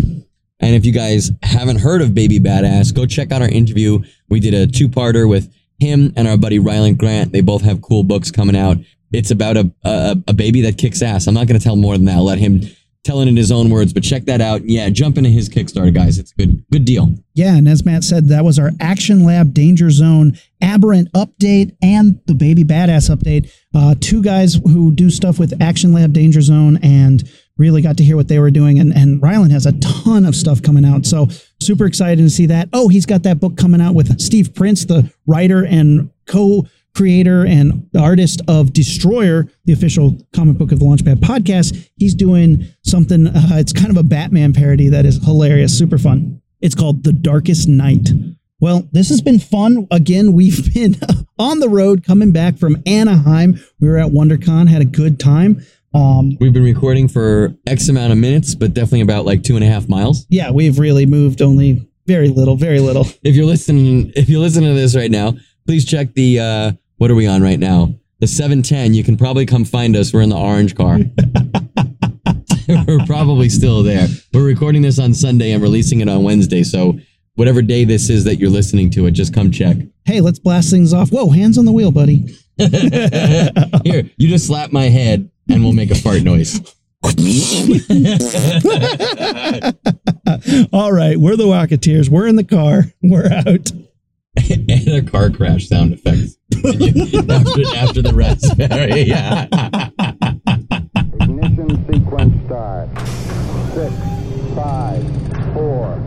And 0.60 0.76
if 0.76 0.86
you 0.86 0.92
guys 0.92 1.32
haven't 1.44 1.80
heard 1.80 2.02
of 2.02 2.14
Baby 2.14 2.40
Badass, 2.40 2.94
go 2.94 3.06
check 3.06 3.32
out 3.32 3.42
our 3.42 3.48
interview. 3.48 4.00
We 4.28 4.40
did 4.40 4.54
a 4.54 4.68
two 4.68 4.90
parter 4.90 5.30
with 5.30 5.54
him 5.80 6.14
and 6.16 6.28
our 6.28 6.38
buddy 6.38 6.60
Ryland 6.60 6.98
Grant. 6.98 7.32
They 7.32 7.42
both 7.42 7.62
have 7.62 7.82
cool 7.82 8.04
books 8.04 8.32
coming 8.32 8.56
out. 8.56 8.78
It's 9.14 9.32
about 9.32 9.56
a, 9.56 9.72
a, 9.84 10.18
a 10.28 10.34
baby 10.34 10.62
that 10.62 10.78
kicks 10.78 11.02
ass. 11.02 11.28
I'm 11.28 11.36
not 11.36 11.48
going 11.48 11.60
to 11.60 11.64
tell 11.64 11.76
more 11.76 11.96
than 11.96 12.06
that. 12.06 12.16
I'll 12.16 12.24
let 12.24 12.40
him 12.40 12.62
tell 13.08 13.22
it 13.22 13.28
in 13.28 13.38
his 13.38 13.52
own 13.52 13.70
words, 13.70 13.94
but 13.94 14.04
check 14.04 14.26
that 14.26 14.42
out. 14.42 14.66
Yeah, 14.66 14.90
jump 14.90 15.18
into 15.18 15.30
his 15.30 15.48
Kickstarter, 15.48 15.94
guys. 15.94 16.20
It's 16.20 16.34
a 16.34 16.36
good, 16.36 16.66
good 16.72 16.86
deal. 16.86 17.10
Yeah, 17.34 17.56
and 17.56 17.68
as 17.68 17.86
Matt 17.86 18.04
said, 18.04 18.28
that 18.28 18.44
was 18.44 18.60
our 18.60 18.72
Action 18.82 19.24
Lab 19.24 19.54
Danger 19.54 19.90
Zone 19.90 20.38
Aberrant 20.62 21.12
update 21.14 21.76
and 21.82 22.20
the 22.26 22.34
Baby 22.34 22.64
Badass 22.64 23.10
update. 23.10 23.52
Uh, 23.74 23.96
two 24.02 24.22
guys 24.22 24.56
who 24.56 24.92
do 24.92 25.10
stuff 25.10 25.40
with 25.40 25.60
Action 25.62 25.94
Lab 25.94 26.12
Danger 26.12 26.42
Zone 26.42 26.78
and 26.84 27.30
really 27.58 27.82
got 27.82 27.98
to 27.98 28.04
hear 28.04 28.18
what 28.18 28.28
they 28.28 28.40
were 28.40 28.52
doing. 28.52 28.80
And, 28.80 28.92
and 28.94 29.22
Rylend 29.22 29.52
has 29.52 29.66
a 29.66 29.72
ton 29.80 30.26
of 30.26 30.36
stuff 30.36 30.62
coming 30.62 30.86
out. 30.86 31.06
So 31.06 31.28
super 31.62 31.86
excited 31.86 32.22
to 32.22 32.30
see 32.30 32.48
that. 32.48 32.70
Oh, 32.74 32.90
he's 32.90 33.06
got 33.06 33.24
that 33.24 33.40
book 33.40 33.58
coming 33.58 33.82
out 33.82 33.96
with 33.96 34.20
Steve 34.20 34.54
Prince, 34.54 34.86
the 34.86 35.12
writer 35.26 35.66
and 35.66 36.12
co 36.26 36.68
creator 36.98 37.46
and 37.46 37.88
artist 37.98 38.42
of 38.48 38.74
Destroyer, 38.74 39.48
the 39.66 39.74
official 39.74 40.18
comic 40.34 40.58
book 40.58 40.72
of 40.72 40.80
the 40.80 40.86
Launchpad 40.86 41.18
podcast. 41.18 41.90
He's 41.96 42.16
doing 42.16 42.66
something, 42.88 43.28
uh, 43.28 43.50
it's 43.52 43.74
kind 43.74 43.90
of 43.90 43.98
a 43.98 44.04
Batman 44.04 44.54
parody 44.54 44.90
that 44.90 45.06
is 45.06 45.24
hilarious, 45.24 45.78
super 45.78 45.98
fun. 45.98 46.42
It's 46.62 46.76
called 46.76 47.04
The 47.04 47.14
Darkest 47.14 47.68
Night. 47.68 48.10
Well, 48.60 48.88
this 48.92 49.10
has 49.10 49.22
been 49.22 49.40
fun. 49.40 49.88
Again, 49.92 50.34
we've 50.34 50.74
been 50.74 50.96
on 51.38 51.60
the 51.60 51.70
road 51.70 52.04
coming 52.04 52.32
back 52.32 52.58
from 52.58 52.82
Anaheim. 52.86 53.60
We 53.80 53.88
were 53.88 53.98
at 53.98 54.08
WonderCon, 54.12 54.68
had 54.68 54.82
a 54.82 54.86
good 54.86 55.20
time. 55.20 55.62
Um, 55.94 56.38
We've 56.40 56.54
been 56.54 56.64
recording 56.64 57.08
for 57.08 57.56
X 57.66 57.88
amount 57.90 58.12
of 58.12 58.18
minutes, 58.18 58.56
but 58.56 58.74
definitely 58.74 59.02
about 59.02 59.26
like 59.26 59.44
two 59.44 59.56
and 59.56 59.64
a 59.64 59.68
half 59.68 59.88
miles. 59.88 60.26
yeah, 60.30 60.52
we've 60.52 60.80
really 60.80 61.06
moved 61.06 61.42
only 61.42 61.88
very 62.06 62.30
little, 62.30 62.56
very 62.56 62.80
little. 62.80 63.06
If 63.24 63.36
you're 63.36 63.46
listening, 63.46 64.12
if 64.16 64.30
you're 64.30 64.40
listening 64.40 64.70
to 64.70 64.76
this 64.80 64.96
right 64.96 65.12
now, 65.12 65.34
please 65.66 65.86
check 65.86 66.14
the 66.14 66.40
uh, 66.40 66.72
what 66.98 67.12
are 67.12 67.16
we 67.16 67.28
on 67.28 67.42
right 67.42 67.60
now? 67.60 67.94
The 68.20 68.28
710. 68.28 68.94
You 68.96 69.04
can 69.04 69.18
probably 69.18 69.46
come 69.46 69.64
find 69.66 69.96
us. 69.96 70.14
We're 70.14 70.22
in 70.22 70.30
the 70.30 70.38
orange 70.38 70.76
car. 70.76 71.00
We're 72.88 73.06
probably 73.06 73.50
still 73.50 73.82
there. 73.84 74.08
We're 74.34 74.44
recording 74.46 74.82
this 74.82 75.00
on 75.00 75.14
Sunday 75.14 75.52
and 75.52 75.64
releasing 75.64 76.02
it 76.02 76.10
on 76.10 76.24
Wednesday. 76.24 76.64
So 76.64 77.00
whatever 77.36 77.62
day 77.62 77.86
this 77.86 78.10
is 78.10 78.26
that 78.26 78.38
you're 78.38 78.50
listening 78.50 78.90
to 78.92 79.06
it, 79.06 79.12
just 79.12 79.34
come 79.34 79.52
check. 79.52 79.78
Hey, 80.06 80.20
let's 80.20 80.40
blast 80.40 80.70
things 80.70 80.94
off. 80.94 81.10
Whoa, 81.10 81.30
hands 81.30 81.58
on 81.58 81.66
the 81.66 81.72
wheel, 81.72 81.92
buddy. 81.92 82.36
Here, 82.58 84.10
you 84.18 84.28
just 84.28 84.48
slap 84.48 84.72
my 84.74 84.86
head 84.86 85.30
and 85.50 85.64
we'll 85.64 85.74
make 85.74 85.92
a 85.92 85.96
fart 85.96 86.24
noise. 86.24 86.60
All 90.74 90.92
right, 90.92 91.16
we're 91.18 91.38
the 91.38 91.46
Rocketeers. 91.46 92.10
We're 92.10 92.28
in 92.28 92.36
the 92.36 92.44
car. 92.44 92.86
We're 93.02 93.32
out. 93.32 93.72
and 94.50 94.88
a 94.90 95.02
car 95.04 95.30
crash 95.30 95.68
sound 95.70 95.94
effects 95.94 96.36
after, 96.54 97.78
after 97.78 98.02
the 98.02 98.12
raspberry. 98.14 99.04
Yeah. 99.04 99.48
Sequence 101.68 102.46
start. 102.46 102.88
Six, 103.74 103.94
five, 104.56 105.04
four, 105.54 106.02